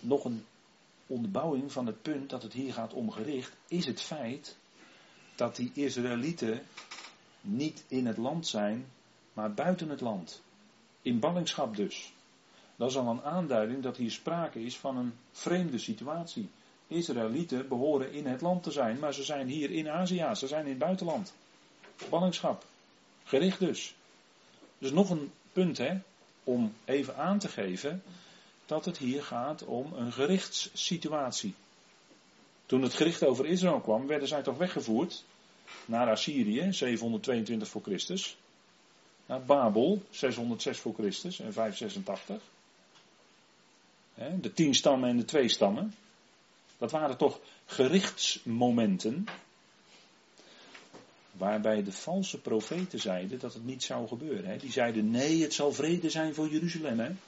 [0.00, 0.44] nog een
[1.10, 4.56] onderbouwing van het punt dat het hier gaat om gericht, is het feit
[5.34, 6.62] dat die Israëlieten
[7.40, 8.86] niet in het land zijn,
[9.32, 10.42] maar buiten het land.
[11.02, 12.12] In ballingschap dus.
[12.76, 16.48] Dat is al een aanduiding dat hier sprake is van een vreemde situatie.
[16.86, 20.64] Israëlieten behoren in het land te zijn, maar ze zijn hier in Azië, ze zijn
[20.64, 21.34] in het buitenland.
[22.08, 22.64] Ballingschap.
[23.24, 23.94] Gericht dus.
[24.78, 25.98] Dus nog een punt hè,
[26.44, 28.02] om even aan te geven
[28.70, 31.54] dat het hier gaat om een gerichtssituatie.
[32.66, 35.24] Toen het gericht over Israël kwam, werden zij toch weggevoerd
[35.84, 38.36] naar Assyrië, 722 voor Christus.
[39.26, 42.42] Naar Babel, 606 voor Christus en 586.
[44.40, 45.94] De tien stammen en de twee stammen.
[46.78, 49.24] Dat waren toch gerichtsmomenten.
[51.32, 54.58] Waarbij de valse profeten zeiden dat het niet zou gebeuren.
[54.58, 57.18] Die zeiden nee, het zal vrede zijn voor Jeruzalem.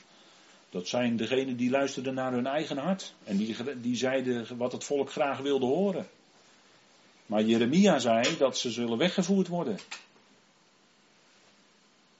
[0.72, 3.14] Dat zijn degenen die luisterden naar hun eigen hart.
[3.24, 6.06] En die, die zeiden wat het volk graag wilde horen.
[7.26, 9.78] Maar Jeremia zei dat ze zullen weggevoerd worden.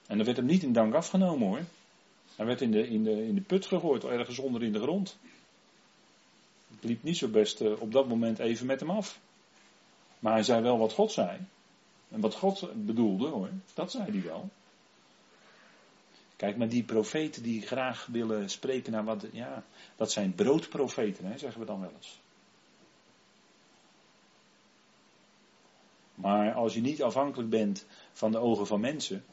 [0.07, 1.61] En dat werd hem niet in dank afgenomen hoor.
[2.35, 5.17] Hij werd in de, in de, in de put gegooid, ergens onder in de grond.
[6.75, 9.19] Het liep niet zo best eh, op dat moment even met hem af.
[10.19, 11.39] Maar hij zei wel wat God zei.
[12.09, 14.49] En wat God bedoelde hoor, dat zei hij wel.
[16.35, 19.63] Kijk, maar die profeten die graag willen spreken naar wat, ja,
[19.95, 22.21] dat zijn broodprofeten, hè, zeggen we dan wel eens.
[26.15, 29.25] Maar als je niet afhankelijk bent van de ogen van mensen,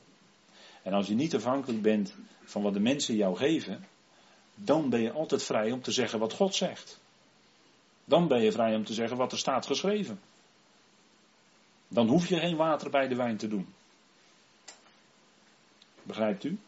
[0.83, 3.85] en als je niet afhankelijk bent van wat de mensen jou geven,
[4.55, 7.01] dan ben je altijd vrij om te zeggen wat God zegt.
[8.05, 10.21] Dan ben je vrij om te zeggen wat er staat geschreven.
[11.89, 13.75] Dan hoef je geen water bij de wijn te doen.
[16.03, 16.59] Begrijpt u?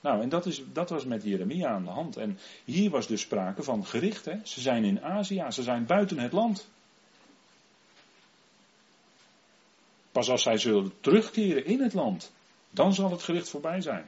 [0.00, 2.16] Nou, en dat, is, dat was met Jeremia aan de hand.
[2.16, 4.24] En hier was dus sprake van gericht.
[4.42, 6.68] Ze zijn in Azië, ze zijn buiten het land.
[10.12, 12.32] Pas als zij zullen terugkeren in het land,
[12.70, 14.04] dan zal het gericht voorbij zijn.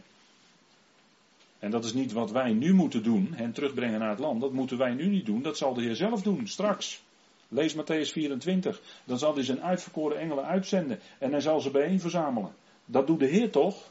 [1.58, 4.40] En dat is niet wat wij nu moeten doen, hen terugbrengen naar het land.
[4.40, 7.02] Dat moeten wij nu niet doen, dat zal de Heer zelf doen, straks.
[7.48, 8.80] Lees Matthäus 24.
[9.04, 12.52] Dan zal hij zijn uitverkoren engelen uitzenden en hij zal ze bijeen verzamelen.
[12.84, 13.90] Dat doet de Heer toch?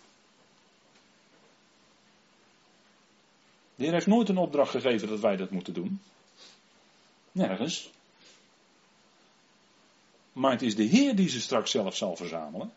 [3.80, 6.02] De Heer heeft nooit een opdracht gegeven dat wij dat moeten doen.
[7.32, 7.92] Nergens.
[10.34, 12.72] Maar het is de Heer die ze straks zelf zal verzamelen.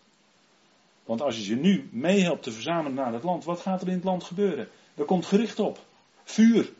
[1.04, 3.94] Want als je ze nu meehelpt te verzamelen naar het land, wat gaat er in
[3.94, 4.68] het land gebeuren?
[4.94, 5.84] Er komt gericht op.
[6.24, 6.72] Vuur.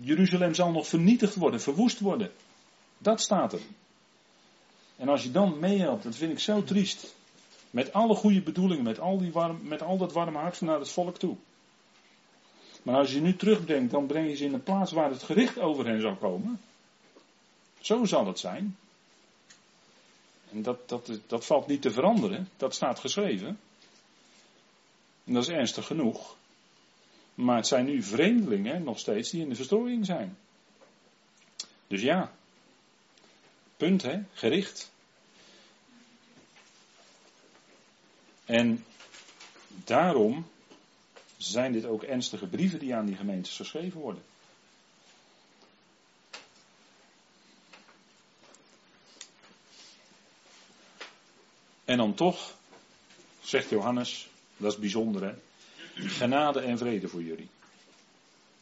[0.00, 2.32] Jeruzalem zal nog vernietigd worden, verwoest worden.
[2.98, 3.62] Dat staat er.
[4.96, 7.14] En als je dan meehelpt, dat vind ik zo triest.
[7.70, 10.90] Met alle goede bedoelingen, met al, die warm, met al dat warme hart naar het
[10.90, 11.36] volk toe.
[12.82, 15.58] Maar als je nu terugbrengt, dan breng je ze in een plaats waar het gericht
[15.58, 16.60] over hen zal komen.
[17.80, 18.76] Zo zal het zijn.
[20.50, 23.58] En dat, dat, dat valt niet te veranderen, dat staat geschreven.
[25.24, 26.36] En dat is ernstig genoeg.
[27.34, 30.36] Maar het zijn nu vreemdelingen nog steeds die in de verstrooiing zijn.
[31.86, 32.32] Dus ja,
[33.76, 34.92] punt hè, gericht.
[38.46, 38.84] En
[39.68, 40.46] daarom
[41.36, 44.22] zijn dit ook ernstige brieven die aan die gemeentes geschreven worden.
[51.84, 52.54] En dan toch,
[53.40, 55.34] zegt Johannes, dat is bijzonder hè,
[55.94, 57.48] genade en vrede voor jullie.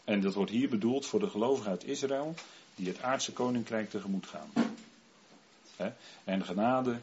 [0.05, 2.35] En dat wordt hier bedoeld voor de gelovigen uit Israël,
[2.75, 4.53] die het aardse koninkrijk tegemoet gaan.
[6.25, 7.01] En genade,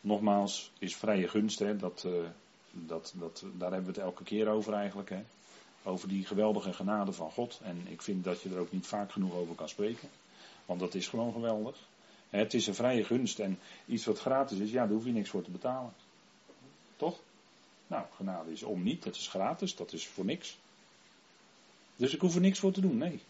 [0.00, 1.58] nogmaals, is vrije gunst.
[1.58, 1.76] Hè?
[1.76, 2.12] Dat, eh,
[2.70, 5.10] dat, dat, daar hebben we het elke keer over eigenlijk.
[5.10, 5.22] Hè?
[5.82, 7.60] Over die geweldige genade van God.
[7.62, 10.08] En ik vind dat je er ook niet vaak genoeg over kan spreken.
[10.66, 11.76] Want dat is gewoon geweldig.
[12.30, 15.30] Het is een vrije gunst en iets wat gratis is, ja, daar hoef je niks
[15.30, 15.92] voor te betalen.
[16.96, 17.18] Toch?
[17.86, 20.58] Nou, genade is om niet, dat is gratis, dat is voor niks.
[21.96, 23.20] Dus ik hoef er niks voor te doen, nee.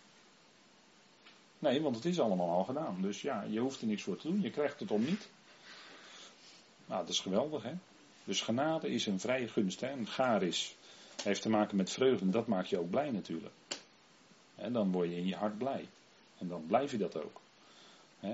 [1.58, 3.02] Nee, want het is allemaal al gedaan.
[3.02, 5.28] Dus ja, je hoeft er niks voor te doen, je krijgt het om niet.
[6.88, 7.72] Nou, dat is geweldig, hè.
[8.24, 10.06] Dus genade is een vrije gunst, hè.
[10.06, 10.76] gaar is,
[11.22, 13.54] heeft te maken met vreugde en dat maakt je ook blij natuurlijk.
[14.54, 15.88] En dan word je in je hart blij.
[16.38, 17.40] En dan blijf je dat ook.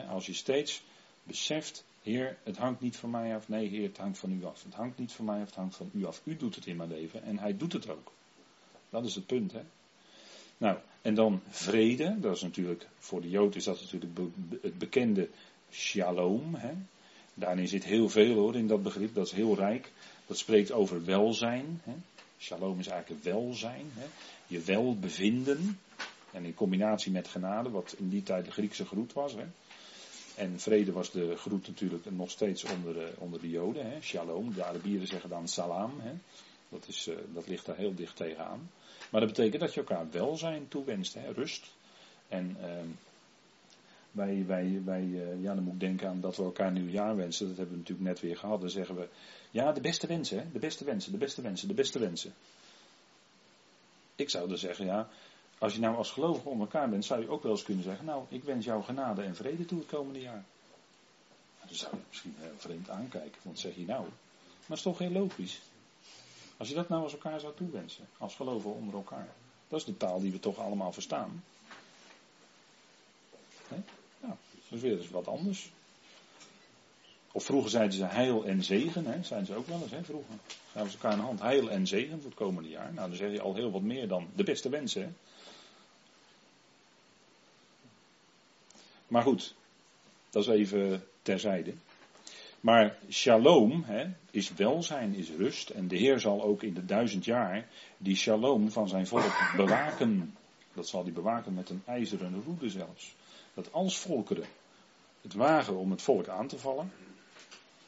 [0.08, 0.82] Als je steeds
[1.22, 3.48] beseft, Heer, het hangt niet van mij af.
[3.48, 4.62] Nee, Heer, het hangt van u af.
[4.62, 6.20] Het hangt niet van mij af, het hangt van u af.
[6.24, 8.12] U doet het in mijn leven en hij doet het ook.
[8.90, 9.62] Dat is het punt, hè.
[10.56, 12.20] Nou, en dan vrede.
[12.20, 14.12] Dat is natuurlijk, voor de Jood is dat natuurlijk
[14.62, 15.28] het bekende
[15.70, 16.54] shalom.
[16.54, 16.72] Hè?
[17.34, 19.14] Daarin zit heel veel hoor, in dat begrip.
[19.14, 19.92] Dat is heel rijk.
[20.26, 21.80] Dat spreekt over welzijn.
[21.84, 21.92] Hè?
[22.38, 23.90] Shalom is eigenlijk welzijn.
[23.94, 24.06] Hè?
[24.46, 25.78] Je welbevinden.
[26.32, 29.32] En in combinatie met genade, wat in die tijd de Griekse groet was.
[29.32, 29.44] Hè?
[30.34, 33.90] En vrede was de groet natuurlijk nog steeds onder, de, onder de Joden.
[33.90, 34.00] Hè?
[34.00, 35.92] Shalom, de Arabieren zeggen dan salam.
[36.00, 36.12] Hè?
[36.68, 38.70] Dat, is, uh, dat ligt daar heel dicht tegenaan.
[39.10, 41.32] Maar dat betekent dat je elkaar welzijn toewenst, hè?
[41.32, 41.66] rust.
[42.28, 42.66] En uh,
[44.14, 47.48] wij, wij, wij uh, ja, dan moet ik denken aan dat we elkaar nieuwjaar wensen.
[47.48, 48.60] Dat hebben we natuurlijk net weer gehad.
[48.60, 49.08] Dan zeggen we,
[49.50, 50.44] ja, de beste wensen, hè?
[50.52, 52.34] de beste wensen, de beste wensen, de beste wensen.
[54.16, 55.08] Ik zou dan zeggen, ja,
[55.58, 58.04] als je nou als gelovige om elkaar bent, zou je ook wel eens kunnen zeggen,
[58.04, 60.44] nou, ik wens jou genade en vrede toe het komende jaar.
[61.56, 64.10] Nou, dan zou je misschien heel vreemd aankijken, want zeg je nou, maar
[64.66, 65.60] het is toch heel logisch.
[66.56, 69.28] Als je dat nou als elkaar zou toewensen, als geloven onder elkaar.
[69.68, 71.44] Dat is de taal die we toch allemaal verstaan.
[73.68, 73.80] Nee?
[74.74, 75.70] Dat weer eens wat anders.
[77.32, 79.22] Of vroeger zeiden ze heil en zegen, hè?
[79.22, 80.04] zijn ze ook wel eens, hè?
[80.04, 80.34] vroeger.
[80.72, 82.92] Gaven ze elkaar een hand, heil en zegen voor het komende jaar.
[82.92, 85.16] Nou, dan zeg je al heel wat meer dan de beste wensen.
[89.06, 89.54] Maar goed,
[90.30, 91.74] dat is even terzijde.
[92.60, 95.70] Maar shalom hè, is welzijn, is rust.
[95.70, 100.36] En de Heer zal ook in de duizend jaar die shalom van zijn volk bewaken.
[100.72, 103.14] Dat zal hij bewaken met een ijzeren roede zelfs.
[103.54, 104.46] Dat als volkeren
[105.24, 106.92] het wagen om het volk aan te vallen,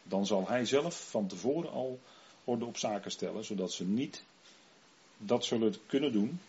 [0.03, 2.01] dan zal hij zelf van tevoren al
[2.45, 4.23] orde op zaken stellen, zodat ze niet
[5.19, 6.41] dat zullen kunnen doen.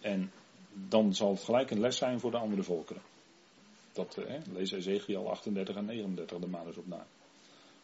[0.00, 0.32] En
[0.72, 3.02] dan zal het gelijk een les zijn voor de andere volkeren.
[3.92, 7.06] Dat eh, lees Ezekiel 38 en 39 de maar eens op na.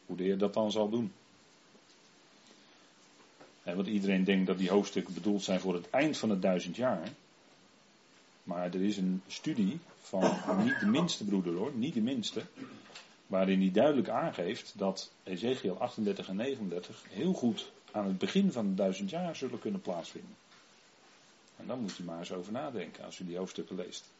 [0.06, 1.12] Hoe de Heer dat dan zal doen.
[3.62, 6.76] En want iedereen denkt dat die hoofdstukken bedoeld zijn voor het eind van het duizend
[6.76, 7.09] jaar.
[8.49, 12.42] Maar er is een studie van niet de minste broeder hoor, niet de minste.
[13.26, 18.66] Waarin hij duidelijk aangeeft dat Ezekiel 38 en 39 heel goed aan het begin van
[18.66, 20.36] het duizend jaar zullen kunnen plaatsvinden.
[21.57, 24.11] En dan moet u maar eens over nadenken als u die hoofdstukken leest.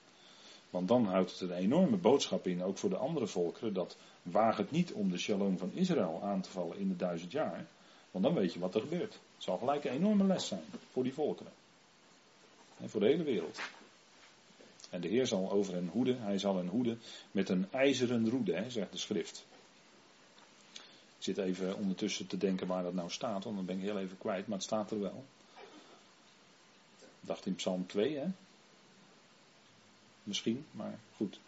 [0.71, 4.57] Want dan houdt het een enorme boodschap in, ook voor de andere volkeren, dat waag
[4.57, 7.67] het niet om de shalom van Israël aan te vallen in de duizend jaar.
[8.11, 9.13] Want dan weet je wat er gebeurt.
[9.13, 11.53] Het zal gelijk een enorme les zijn voor die volkeren.
[12.81, 13.61] En voor de hele wereld.
[14.91, 18.55] En de Heer zal over hen hoeden, hij zal hen hoeden met een ijzeren roede,
[18.55, 19.45] hè, zegt de schrift.
[21.19, 23.99] Ik zit even ondertussen te denken waar dat nou staat, want dan ben ik heel
[23.99, 25.25] even kwijt, maar het staat er wel.
[26.99, 28.27] Ik dacht in Psalm 2, hè?
[30.23, 31.41] Misschien, maar goed.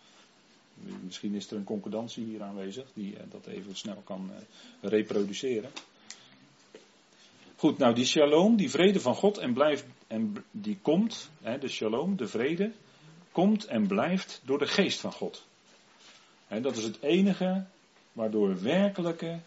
[1.05, 5.71] Misschien is er een concordantie hier aanwezig die eh, dat even snel kan eh, reproduceren.
[7.57, 11.69] Goed, nou die shalom, die vrede van God en blijft en die komt, hè, de
[11.69, 12.73] shalom, de vrede,
[13.33, 15.45] komt en blijft door de geest van God.
[16.49, 17.65] En dat is het enige
[18.13, 19.39] waardoor werkelijke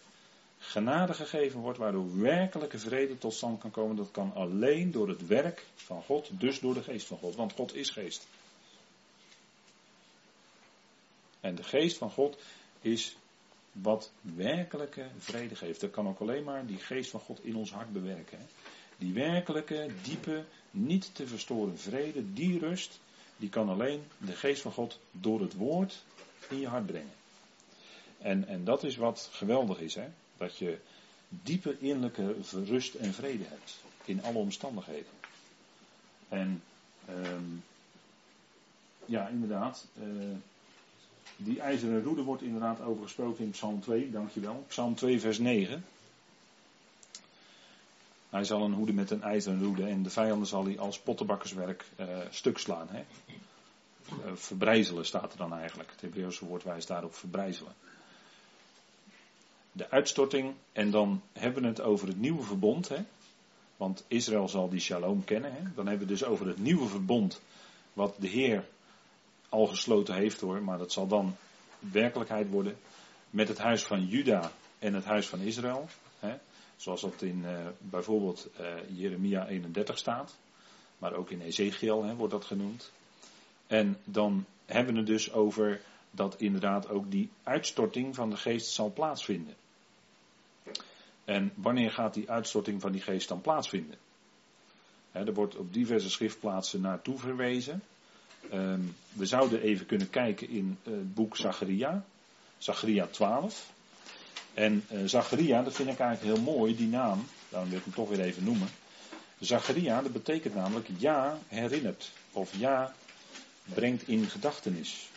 [0.57, 3.95] genade gegeven wordt, waardoor werkelijke vrede tot stand kan komen.
[3.95, 7.53] Dat kan alleen door het werk van God, dus door de geest van God, want
[7.53, 8.27] God is geest.
[11.39, 12.37] En de geest van God
[12.81, 13.15] is
[13.71, 15.81] wat werkelijke vrede geeft.
[15.81, 18.39] Dat kan ook alleen maar die geest van God in ons hart bewerken.
[18.97, 22.99] Die werkelijke, diepe, niet te verstoren vrede, die rust,
[23.43, 26.03] die kan alleen de geest van God door het woord
[26.49, 27.13] in je hart brengen.
[28.17, 30.07] En, en dat is wat geweldig is, hè?
[30.37, 30.77] dat je
[31.29, 32.35] diepe innerlijke
[32.65, 35.11] rust en vrede hebt in alle omstandigheden.
[36.29, 36.63] En
[37.09, 37.63] um,
[39.05, 40.35] ja, inderdaad, uh,
[41.37, 44.65] die ijzeren roede wordt inderdaad over gesproken in Psalm 2, dankjewel.
[44.67, 45.85] Psalm 2, vers 9.
[48.33, 51.85] Hij zal een hoede met een ijzeren roede en de vijanden zal hij als pottenbakkerswerk
[51.99, 52.87] uh, stuk slaan.
[52.89, 53.03] Hè?
[54.09, 55.91] Uh, verbrijzelen staat er dan eigenlijk.
[55.91, 57.73] Het Hebreeuwse woord wijst daarop verbrijzelen.
[59.71, 62.89] De uitstorting, en dan hebben we het over het nieuwe verbond.
[62.89, 63.03] Hè?
[63.77, 65.53] Want Israël zal die shalom kennen.
[65.53, 65.61] Hè?
[65.75, 67.41] Dan hebben we dus over het nieuwe verbond.
[67.93, 68.65] Wat de Heer
[69.49, 71.35] al gesloten heeft hoor, maar dat zal dan
[71.79, 72.77] werkelijkheid worden
[73.29, 75.87] met het huis van Juda en het huis van Israël.
[76.19, 76.35] Hè,
[76.75, 78.67] zoals dat in uh, bijvoorbeeld uh,
[78.99, 80.35] Jeremia 31 staat,
[80.97, 82.91] maar ook in Ezekiel hè, wordt dat genoemd.
[83.67, 88.67] En dan hebben we het dus over dat inderdaad ook die uitstorting van de geest
[88.67, 89.55] zal plaatsvinden.
[91.25, 93.97] En wanneer gaat die uitstorting van die geest dan plaatsvinden?
[95.13, 97.83] er wordt op diverse schriftplaatsen naartoe verwezen.
[98.53, 102.05] Um, we zouden even kunnen kijken in uh, het boek Zacharia,
[102.57, 103.72] Zacharia 12.
[104.53, 107.93] En uh, Zacharia, dat vind ik eigenlijk heel mooi, die naam, daarom wil ik hem
[107.93, 108.67] toch weer even noemen.
[109.39, 112.95] Zacharia, dat betekent namelijk ja herinnert, of ja
[113.63, 115.09] brengt in gedachtenis,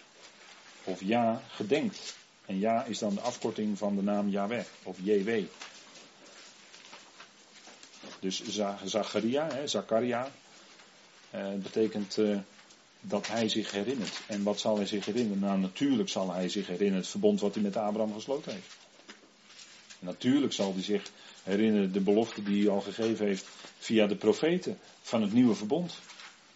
[0.85, 2.17] of ja gedenkt.
[2.47, 5.31] En ja is dan de afkorting van de naam Yahweh, of JW.
[8.21, 8.43] Dus
[8.85, 10.31] Zacharia, hè, Zakaria,
[11.35, 12.39] uh, betekent uh,
[13.01, 14.21] dat hij zich herinnert.
[14.27, 15.39] En wat zal hij zich herinneren?
[15.39, 18.77] Nou, natuurlijk zal hij zich herinneren het verbond wat hij met Abraham gesloten heeft.
[19.99, 21.11] Natuurlijk zal hij zich
[21.43, 23.47] herinneren de belofte die hij al gegeven heeft
[23.79, 25.99] via de profeten van het nieuwe verbond.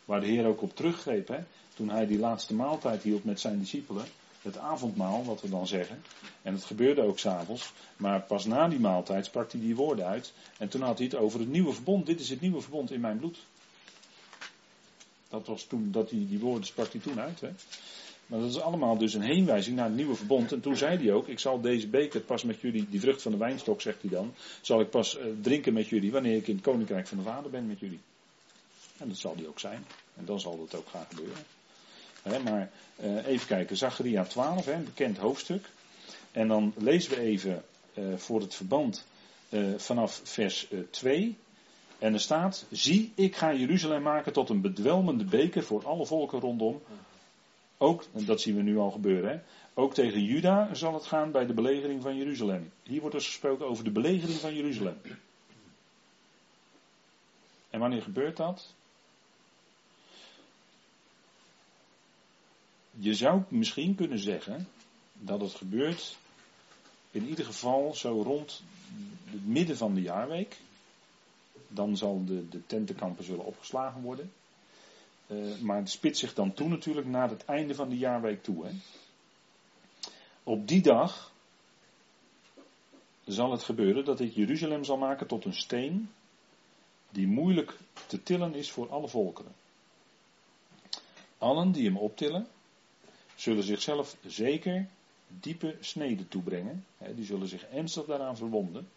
[0.05, 1.39] Waar de Heer ook op teruggreep, hè?
[1.75, 4.05] toen hij die laatste maaltijd hield met zijn discipelen.
[4.43, 6.03] Het avondmaal, wat we dan zeggen.
[6.43, 7.73] En het gebeurde ook s'avonds.
[7.97, 10.33] Maar pas na die maaltijd sprak hij die woorden uit.
[10.59, 12.07] En toen had hij het over het nieuwe verbond.
[12.07, 13.39] Dit is het nieuwe verbond in mijn bloed.
[15.29, 17.41] Dat was toen, dat die, die woorden sprak hij toen uit.
[17.41, 17.51] Hè?
[18.31, 20.53] Maar dat is allemaal dus een heenwijzing naar het nieuwe verbond.
[20.53, 23.33] En toen zei hij ook, ik zal deze beker pas met jullie, die vrucht van
[23.33, 26.55] de wijnstok zegt hij dan, zal ik pas uh, drinken met jullie wanneer ik in
[26.55, 28.01] het koninkrijk van de vader ben met jullie.
[28.97, 29.85] En dat zal die ook zijn.
[30.17, 32.45] En dan zal dat ook gaan gebeuren.
[32.45, 32.71] Maar
[33.03, 35.71] uh, even kijken, Zacharia 12, hè, een bekend hoofdstuk.
[36.33, 37.65] En dan lezen we even
[37.95, 39.07] uh, voor het verband
[39.77, 41.37] vanaf vers 2.
[41.99, 46.41] En er staat, zie, ik ga Jeruzalem maken tot een bedwelmende beker voor alle volken
[46.41, 46.83] rondom.
[47.83, 49.41] Ook, en dat zien we nu al gebeuren, hè,
[49.75, 52.73] ook tegen Juda zal het gaan bij de belegering van Jeruzalem.
[52.83, 55.01] Hier wordt dus gesproken over de belegering van Jeruzalem.
[57.71, 58.75] En wanneer gebeurt dat?
[62.91, 64.69] Je zou misschien kunnen zeggen
[65.13, 66.17] dat het gebeurt
[67.11, 68.63] in ieder geval zo rond
[69.25, 70.57] het midden van de jaarweek.
[71.69, 74.33] Dan zal de, de tentenkampen zullen opgeslagen worden.
[75.31, 78.67] Uh, maar het spit zich dan toe natuurlijk naar het einde van de jaarweek toe.
[78.67, 78.73] Hè.
[80.43, 81.33] Op die dag
[83.25, 86.11] zal het gebeuren dat ik Jeruzalem zal maken tot een steen
[87.11, 89.53] die moeilijk te tillen is voor alle volkeren.
[91.39, 92.47] Allen die hem optillen,
[93.35, 94.89] zullen zichzelf zeker
[95.29, 96.85] diepe sneden toebrengen.
[96.99, 98.89] Hè, die zullen zich ernstig daaraan verwonden.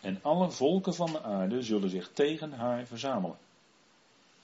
[0.00, 3.38] En alle volken van de aarde zullen zich tegen haar verzamelen.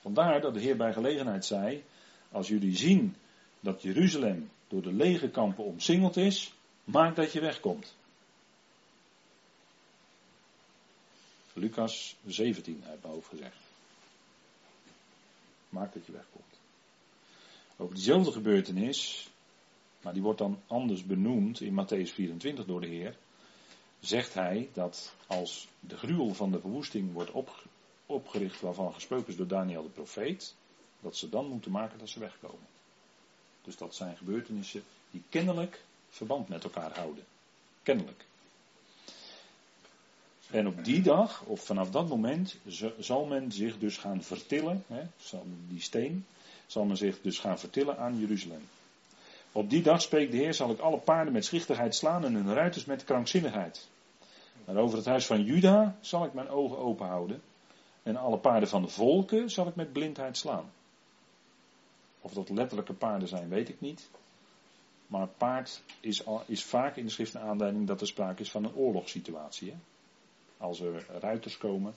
[0.03, 1.85] Vandaar dat de Heer bij gelegenheid zei:
[2.31, 3.17] Als jullie zien
[3.61, 7.95] dat Jeruzalem door de legerkampen omsingeld is, maak dat je wegkomt.
[11.53, 13.57] Lucas 17 uit hoofd gezegd.
[15.69, 16.61] Maak dat je wegkomt.
[17.77, 19.29] Over diezelfde gebeurtenis,
[20.01, 23.17] maar die wordt dan anders benoemd in Matthäus 24 door de Heer,
[24.01, 27.69] zegt hij dat als de gruwel van de verwoesting wordt opge
[28.13, 30.55] opgericht waarvan gesproken is door Daniel de profeet,
[31.01, 32.67] dat ze dan moeten maken dat ze wegkomen.
[33.63, 37.25] Dus dat zijn gebeurtenissen die kennelijk verband met elkaar houden.
[37.83, 38.25] Kennelijk.
[40.51, 42.57] En op die dag, of vanaf dat moment,
[42.99, 45.03] zal men zich dus gaan vertillen, hè,
[45.69, 46.27] die steen,
[46.67, 48.69] zal men zich dus gaan vertillen aan Jeruzalem.
[49.53, 52.55] Op die dag spreekt de Heer, zal ik alle paarden met schichtigheid slaan en hun
[52.55, 53.89] ruiters met krankzinnigheid.
[54.65, 57.43] Maar over het huis van Juda zal ik mijn ogen open houden
[58.03, 60.73] en alle paarden van de volken zal ik met blindheid slaan.
[62.21, 64.11] Of dat letterlijke paarden zijn, weet ik niet.
[65.07, 68.65] Maar paard is, is vaak in de schrift een aanduiding dat er sprake is van
[68.65, 69.71] een oorlogssituatie.
[69.71, 69.77] Hè?
[70.57, 71.95] Als er ruiters komen,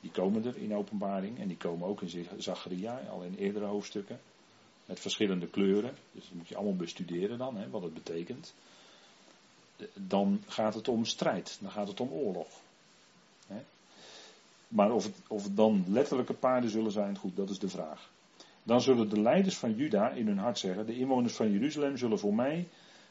[0.00, 4.20] die komen er in openbaring en die komen ook in Zacharia, al in eerdere hoofdstukken.
[4.84, 8.54] Met verschillende kleuren, dus dat moet je allemaal bestuderen dan, hè, wat het betekent.
[9.94, 12.48] Dan gaat het om strijd, dan gaat het om oorlog.
[14.68, 18.10] Maar of het, of dan letterlijke paarden zullen zijn, goed, dat is de vraag.
[18.62, 22.18] Dan zullen de leiders van Juda in hun hart zeggen: De inwoners van Jeruzalem zullen
[22.18, 22.68] voor mij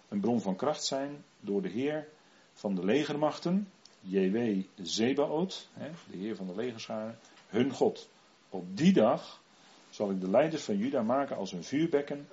[0.09, 2.07] een bron van kracht zijn door de Heer
[2.53, 3.67] van de legermachten,
[4.01, 5.69] JW Zebaot,
[6.11, 8.09] de Heer van de legerscharen, hun God.
[8.49, 9.41] Op die dag
[9.89, 12.27] zal ik de leiders van Juda maken als een vuurbekken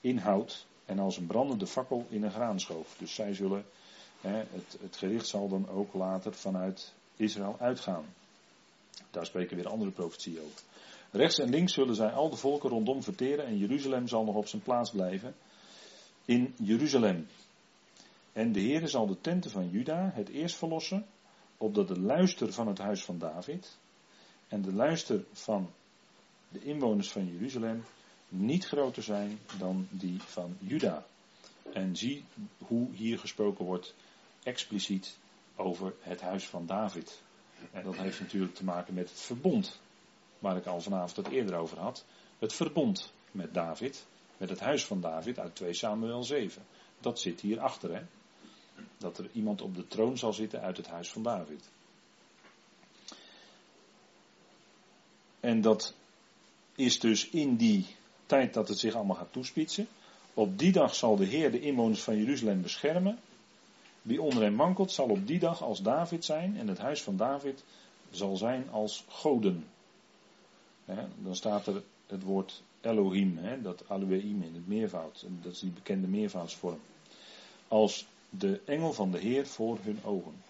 [0.00, 2.94] in hout en als een brandende fakkel in een graanschoof.
[2.98, 3.64] Dus zij zullen,
[4.20, 8.04] het, het gericht zal dan ook later vanuit Israël uitgaan.
[9.10, 10.60] Daar spreken weer andere profetieën over.
[11.10, 14.46] Rechts en links zullen zij al de volken rondom verteren en Jeruzalem zal nog op
[14.46, 15.34] zijn plaats blijven.
[16.24, 17.26] In Jeruzalem.
[18.32, 21.06] En de Heere zal de tenten van Juda het eerst verlossen,
[21.56, 23.78] opdat de luister van het huis van David
[24.48, 25.70] en de luister van
[26.48, 27.84] de inwoners van Jeruzalem
[28.28, 31.06] niet groter zijn dan die van Juda.
[31.72, 32.24] En zie
[32.58, 33.94] hoe hier gesproken wordt
[34.42, 35.16] expliciet
[35.56, 37.22] over het huis van David.
[37.72, 39.80] En dat heeft natuurlijk te maken met het verbond,
[40.38, 42.04] waar ik al vanavond het eerder over had.
[42.38, 44.06] Het verbond met David,
[44.36, 46.62] met het huis van David uit 2 Samuel 7.
[47.00, 48.02] Dat zit hier achter, hè.
[48.98, 51.68] Dat er iemand op de troon zal zitten uit het huis van David.
[55.40, 55.94] En dat
[56.74, 57.86] is dus in die
[58.26, 59.88] tijd dat het zich allemaal gaat toespitsen.
[60.34, 63.18] Op die dag zal de Heer de inwoners van Jeruzalem beschermen
[64.02, 67.16] wie onder hem wankelt, zal op die dag als David zijn en het huis van
[67.16, 67.64] David
[68.10, 69.66] zal zijn als goden.
[71.16, 76.06] dan staat er het woord Elohim, dat Elohim in het meervoud, dat is die bekende
[76.06, 76.80] meervoudsvorm.
[77.68, 80.42] Als de engel van de Heer voor hun ogen.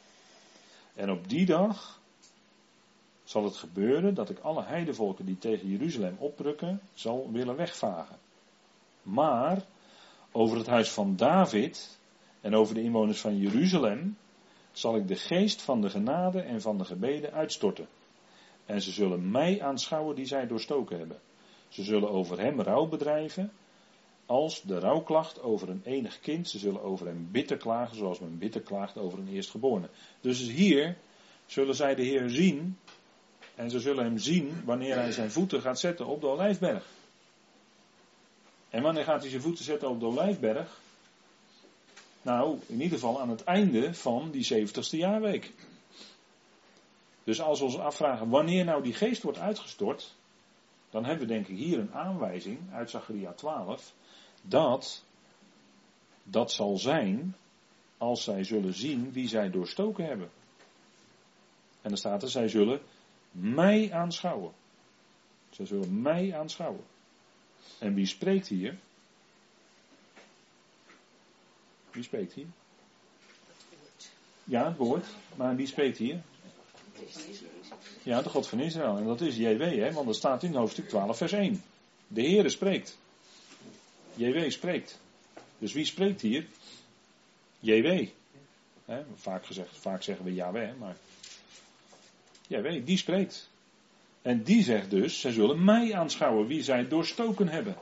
[0.95, 2.01] En op die dag
[3.25, 8.17] zal het gebeuren dat ik alle heidevolken die tegen Jeruzalem oprukken, zal willen wegvagen.
[9.03, 9.65] Maar
[10.33, 11.99] over het huis van David
[12.41, 14.17] en over de inwoners van Jeruzalem
[14.73, 17.87] zal ik de geest van de genade en van de gebeden uitstorten.
[18.67, 21.19] En ze zullen mij aanschouwen die zij doorstoken hebben.
[21.69, 23.53] Ze zullen over hem rouw bedrijven,
[24.27, 26.49] als de rouwklacht over een enig kind.
[26.49, 29.89] Ze zullen over hem bitter klagen, zoals men bitter klaagt over een eerstgeborene.
[30.21, 30.97] Dus hier
[31.47, 32.79] zullen zij de Heer zien.
[33.55, 36.87] En ze zullen hem zien wanneer hij zijn voeten gaat zetten op de Olijfberg.
[38.69, 40.81] En wanneer gaat hij zijn voeten zetten op de Olijfberg?
[42.23, 45.53] Nou, in ieder geval aan het einde van die 70ste jaarweek.
[47.25, 50.15] Dus als we ons afvragen wanneer nou die geest wordt uitgestort,
[50.91, 53.93] dan hebben we denk ik hier een aanwijzing uit Zacharia 12
[54.43, 55.03] dat
[56.23, 57.35] dat zal zijn
[57.99, 60.31] als zij zullen zien wie zij doorstoken hebben.
[61.83, 62.81] En dan staat er, zij zullen
[63.31, 64.53] mij aanschouwen.
[65.51, 66.85] Zij zullen mij aanschouwen.
[67.79, 68.79] En wie spreekt hier?
[71.93, 72.47] Wie spreekt hier?
[74.45, 75.07] Ja, het woord.
[75.37, 76.21] Maar wie spreekt hier?
[78.03, 78.97] Ja, de God van Israël.
[78.97, 81.63] En dat is JW, hè, want dat staat in hoofdstuk 12, vers 1.
[82.07, 82.99] De Heere spreekt.
[84.15, 84.99] JW spreekt.
[85.59, 86.47] Dus wie spreekt hier?
[87.61, 88.09] JW.
[88.85, 90.97] Hè, vaak, gezegd, vaak zeggen we Yahweh, maar
[92.47, 93.49] JW, die spreekt.
[94.23, 97.77] En die zegt dus, zij zullen mij aanschouwen wie zij doorstoken hebben.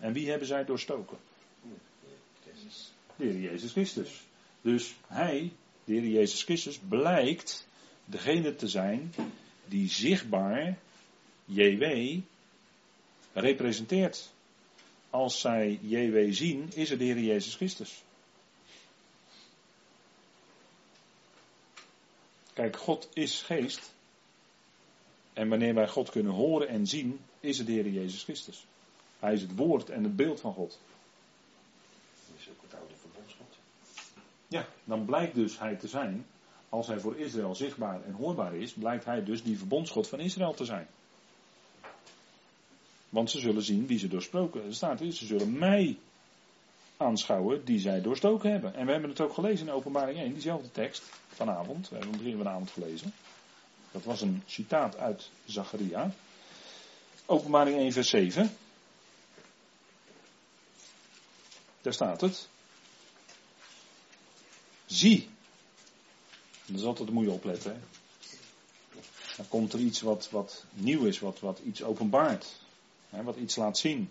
[0.00, 1.18] En wie hebben zij doorstoken?
[3.16, 4.22] De Heer Jezus Christus.
[4.60, 5.52] Dus hij,
[5.84, 7.66] de Heer Jezus Christus, blijkt
[8.04, 9.14] degene te zijn
[9.64, 10.78] die zichtbaar
[11.44, 12.18] JW
[13.32, 14.30] representeert.
[15.10, 18.02] Als zij JW zien, is het de Heer Jezus Christus.
[22.52, 23.94] Kijk, God is geest.
[25.32, 28.66] En wanneer wij God kunnen horen en zien, is het de Heer Jezus Christus.
[29.18, 30.78] Hij is het woord en het beeld van God.
[32.38, 33.56] is ook het oude verbondsgod.
[34.48, 36.26] Ja, dan blijkt dus hij te zijn,
[36.68, 40.54] als hij voor Israël zichtbaar en hoorbaar is, blijkt hij dus die verbondsgod van Israël
[40.54, 40.86] te zijn.
[43.08, 44.64] Want ze zullen zien wie ze doorsproken.
[44.64, 45.98] Er staat hier, ze zullen mij
[46.96, 48.74] aanschouwen die zij doorstoken hebben.
[48.74, 51.88] En we hebben het ook gelezen in openbaring 1, diezelfde tekst vanavond.
[51.88, 53.12] We hebben hem begin vanavond gelezen.
[53.90, 56.10] Dat was een citaat uit Zacharia.
[57.26, 58.56] Openbaring 1 vers 7.
[61.80, 62.48] Daar staat het.
[64.86, 65.28] Zie.
[66.66, 67.72] Dat is altijd moet je opletten.
[67.72, 67.78] Hè?
[69.36, 72.60] Dan komt er iets wat, wat nieuw is, wat, wat iets openbaart.
[73.08, 74.10] Hè, wat iets laat zien.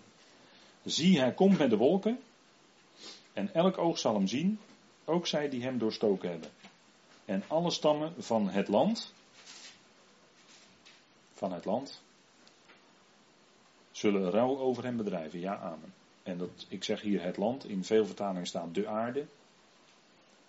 [0.84, 2.20] Zie, hij komt met de wolken.
[3.32, 4.58] En elk oog zal hem zien.
[5.04, 6.50] Ook zij die hem doorstoken hebben.
[7.24, 9.12] En alle stammen van het land.
[11.34, 12.00] Van het land.
[13.90, 15.40] Zullen rouw over hem bedrijven.
[15.40, 15.94] Ja, amen.
[16.22, 19.26] En dat, ik zeg hier het land, in veel vertalingen staat de aarde.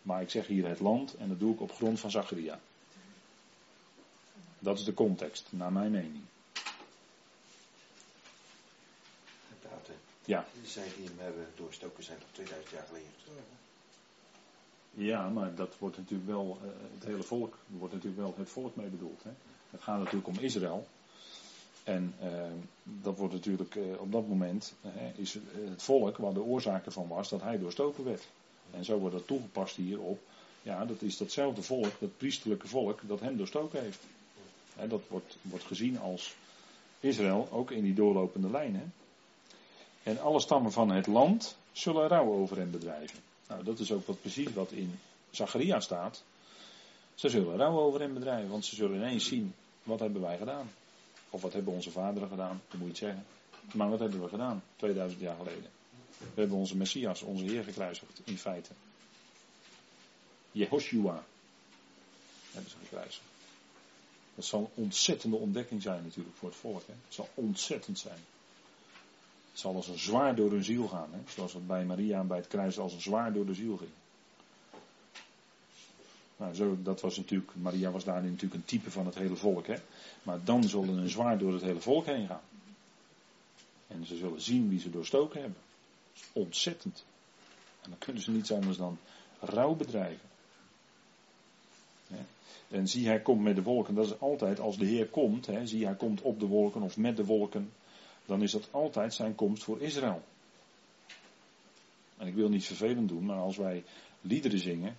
[0.07, 2.59] Maar ik zeg hier het land en dat doe ik op grond van Zacharia.
[4.59, 6.23] Dat is de context, naar mijn mening.
[10.25, 13.43] Ja, Zij die hem hebben doorstoken zijn al 2000 jaar geleden gestorven.
[14.91, 18.75] ja maar dat wordt natuurlijk wel eh, het hele volk, wordt natuurlijk wel het volk
[18.75, 19.23] mee bedoeld.
[19.23, 19.29] Hè?
[19.71, 20.87] Het gaat natuurlijk om Israël.
[21.83, 22.29] En eh,
[22.83, 24.73] dat wordt natuurlijk eh, op dat moment
[25.15, 28.27] is het, het volk waar de oorzaak ervan was dat hij doorstoken werd.
[28.71, 30.19] En zo wordt dat toegepast hier op.
[30.61, 33.99] Ja, dat is datzelfde volk, dat priesterlijke volk, dat hem doorstoken heeft.
[34.87, 36.35] Dat wordt, wordt gezien als
[36.99, 38.93] Israël, ook in die doorlopende lijn.
[40.03, 43.19] En alle stammen van het land zullen rouw over hem bedrijven.
[43.47, 44.99] Nou, dat is ook wat, precies wat in
[45.29, 46.23] Zacharia staat.
[47.15, 49.53] Ze zullen rouw over hem bedrijven, want ze zullen ineens zien,
[49.83, 50.69] wat hebben wij gedaan?
[51.29, 53.25] Of wat hebben onze vaderen gedaan, dat moet je het zeggen.
[53.73, 55.69] Maar wat hebben we gedaan, 2000 jaar geleden?
[56.17, 58.69] We hebben onze Messias, onze Heer gekruisigd, in feite.
[60.51, 61.23] Jehoshua
[62.51, 63.25] hebben ze gekruisigd.
[64.35, 66.83] Dat zal een ontzettende ontdekking zijn natuurlijk voor het volk.
[66.87, 66.93] Hè?
[67.05, 68.19] Het zal ontzettend zijn.
[69.51, 71.09] Het zal als een zwaar door hun ziel gaan.
[71.11, 71.19] Hè?
[71.33, 73.91] Zoals het bij Maria bij het kruis als een zwaar door de ziel ging.
[76.37, 79.67] Nou, zo, dat was natuurlijk, Maria was daarin natuurlijk een type van het hele volk.
[79.67, 79.75] Hè?
[80.23, 82.41] Maar dan zullen een zwaar door het hele volk heen gaan.
[83.87, 85.61] En ze zullen zien wie ze doorstoken hebben.
[86.33, 87.05] Ontzettend.
[87.81, 88.97] En dan kunnen ze niets anders dan
[89.39, 90.27] rouw bedrijven.
[92.69, 93.95] En zie, hij komt met de wolken.
[93.95, 95.49] Dat is altijd als de Heer komt.
[95.63, 97.71] Zie, hij komt op de wolken of met de wolken.
[98.25, 100.23] Dan is dat altijd zijn komst voor Israël.
[102.17, 103.83] En ik wil niet vervelend doen, maar als wij
[104.21, 104.97] liederen zingen.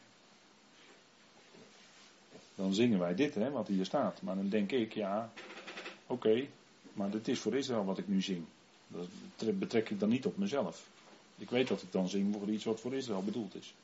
[2.54, 4.22] Dan zingen wij dit, hè, wat hier staat.
[4.22, 5.32] Maar dan denk ik, ja,
[6.06, 6.46] oké,
[6.92, 8.44] maar dit is voor Israël wat ik nu zing.
[9.36, 10.88] Dat betrek ik dan niet op mezelf.
[11.39, 13.74] Ik weet dat ik dan zing voor iets wat voor Israël bedoeld is.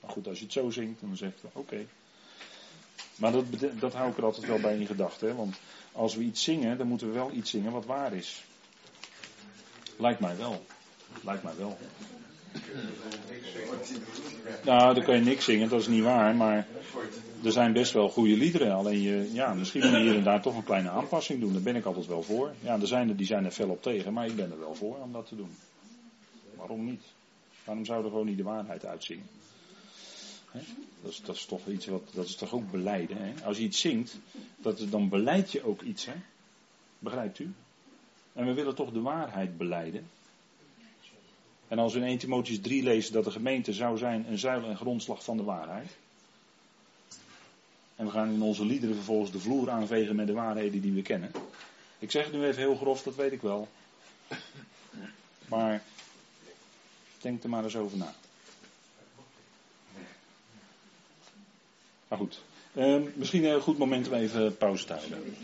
[0.00, 1.86] Maar goed, als je het zo zingt, dan zeg je, oké.
[3.16, 3.44] Maar dat,
[3.78, 5.36] dat hou ik er altijd wel bij in gedachten.
[5.36, 5.56] Want
[5.92, 8.44] als we iets zingen, dan moeten we wel iets zingen wat waar is.
[9.96, 10.64] Lijkt mij wel.
[11.22, 11.78] Lijkt mij wel.
[14.64, 16.66] Nou, dan kan je niks zingen, dat is niet waar, maar
[17.44, 18.72] er zijn best wel goede liederen.
[18.72, 21.52] Alleen je, ja, misschien moet je hier en daar toch een kleine aanpassing doen.
[21.52, 22.52] Daar ben ik altijd wel voor.
[22.60, 24.74] Ja, er zijn er die zijn er fel op tegen, maar ik ben er wel
[24.74, 25.50] voor om dat te doen.
[26.58, 27.02] Waarom niet?
[27.64, 29.26] Waarom zouden we gewoon niet de waarheid uitzingen?
[31.02, 33.16] Dat, is, dat is toch iets wat, dat is toch ook beleiden.
[33.16, 33.44] Hè?
[33.44, 34.16] Als je iets zingt,
[34.56, 36.04] dat, dan beleid je ook iets.
[36.06, 36.14] Hè?
[36.98, 37.52] Begrijpt u?
[38.32, 40.10] En we willen toch de waarheid beleiden.
[41.68, 44.64] En als we in 1 Timotheus 3 lezen dat de gemeente zou zijn een zuil
[44.64, 45.96] en grondslag van de waarheid.
[47.96, 51.02] En we gaan in onze liederen vervolgens de vloer aanvegen met de waarheden die we
[51.02, 51.30] kennen.
[51.98, 53.68] Ik zeg het nu even heel grof, dat weet ik wel.
[55.48, 55.82] Maar
[57.20, 58.14] denk er maar eens over na.
[62.08, 62.40] Maar goed,
[62.72, 65.36] eh, misschien een goed moment om even pauze te houden.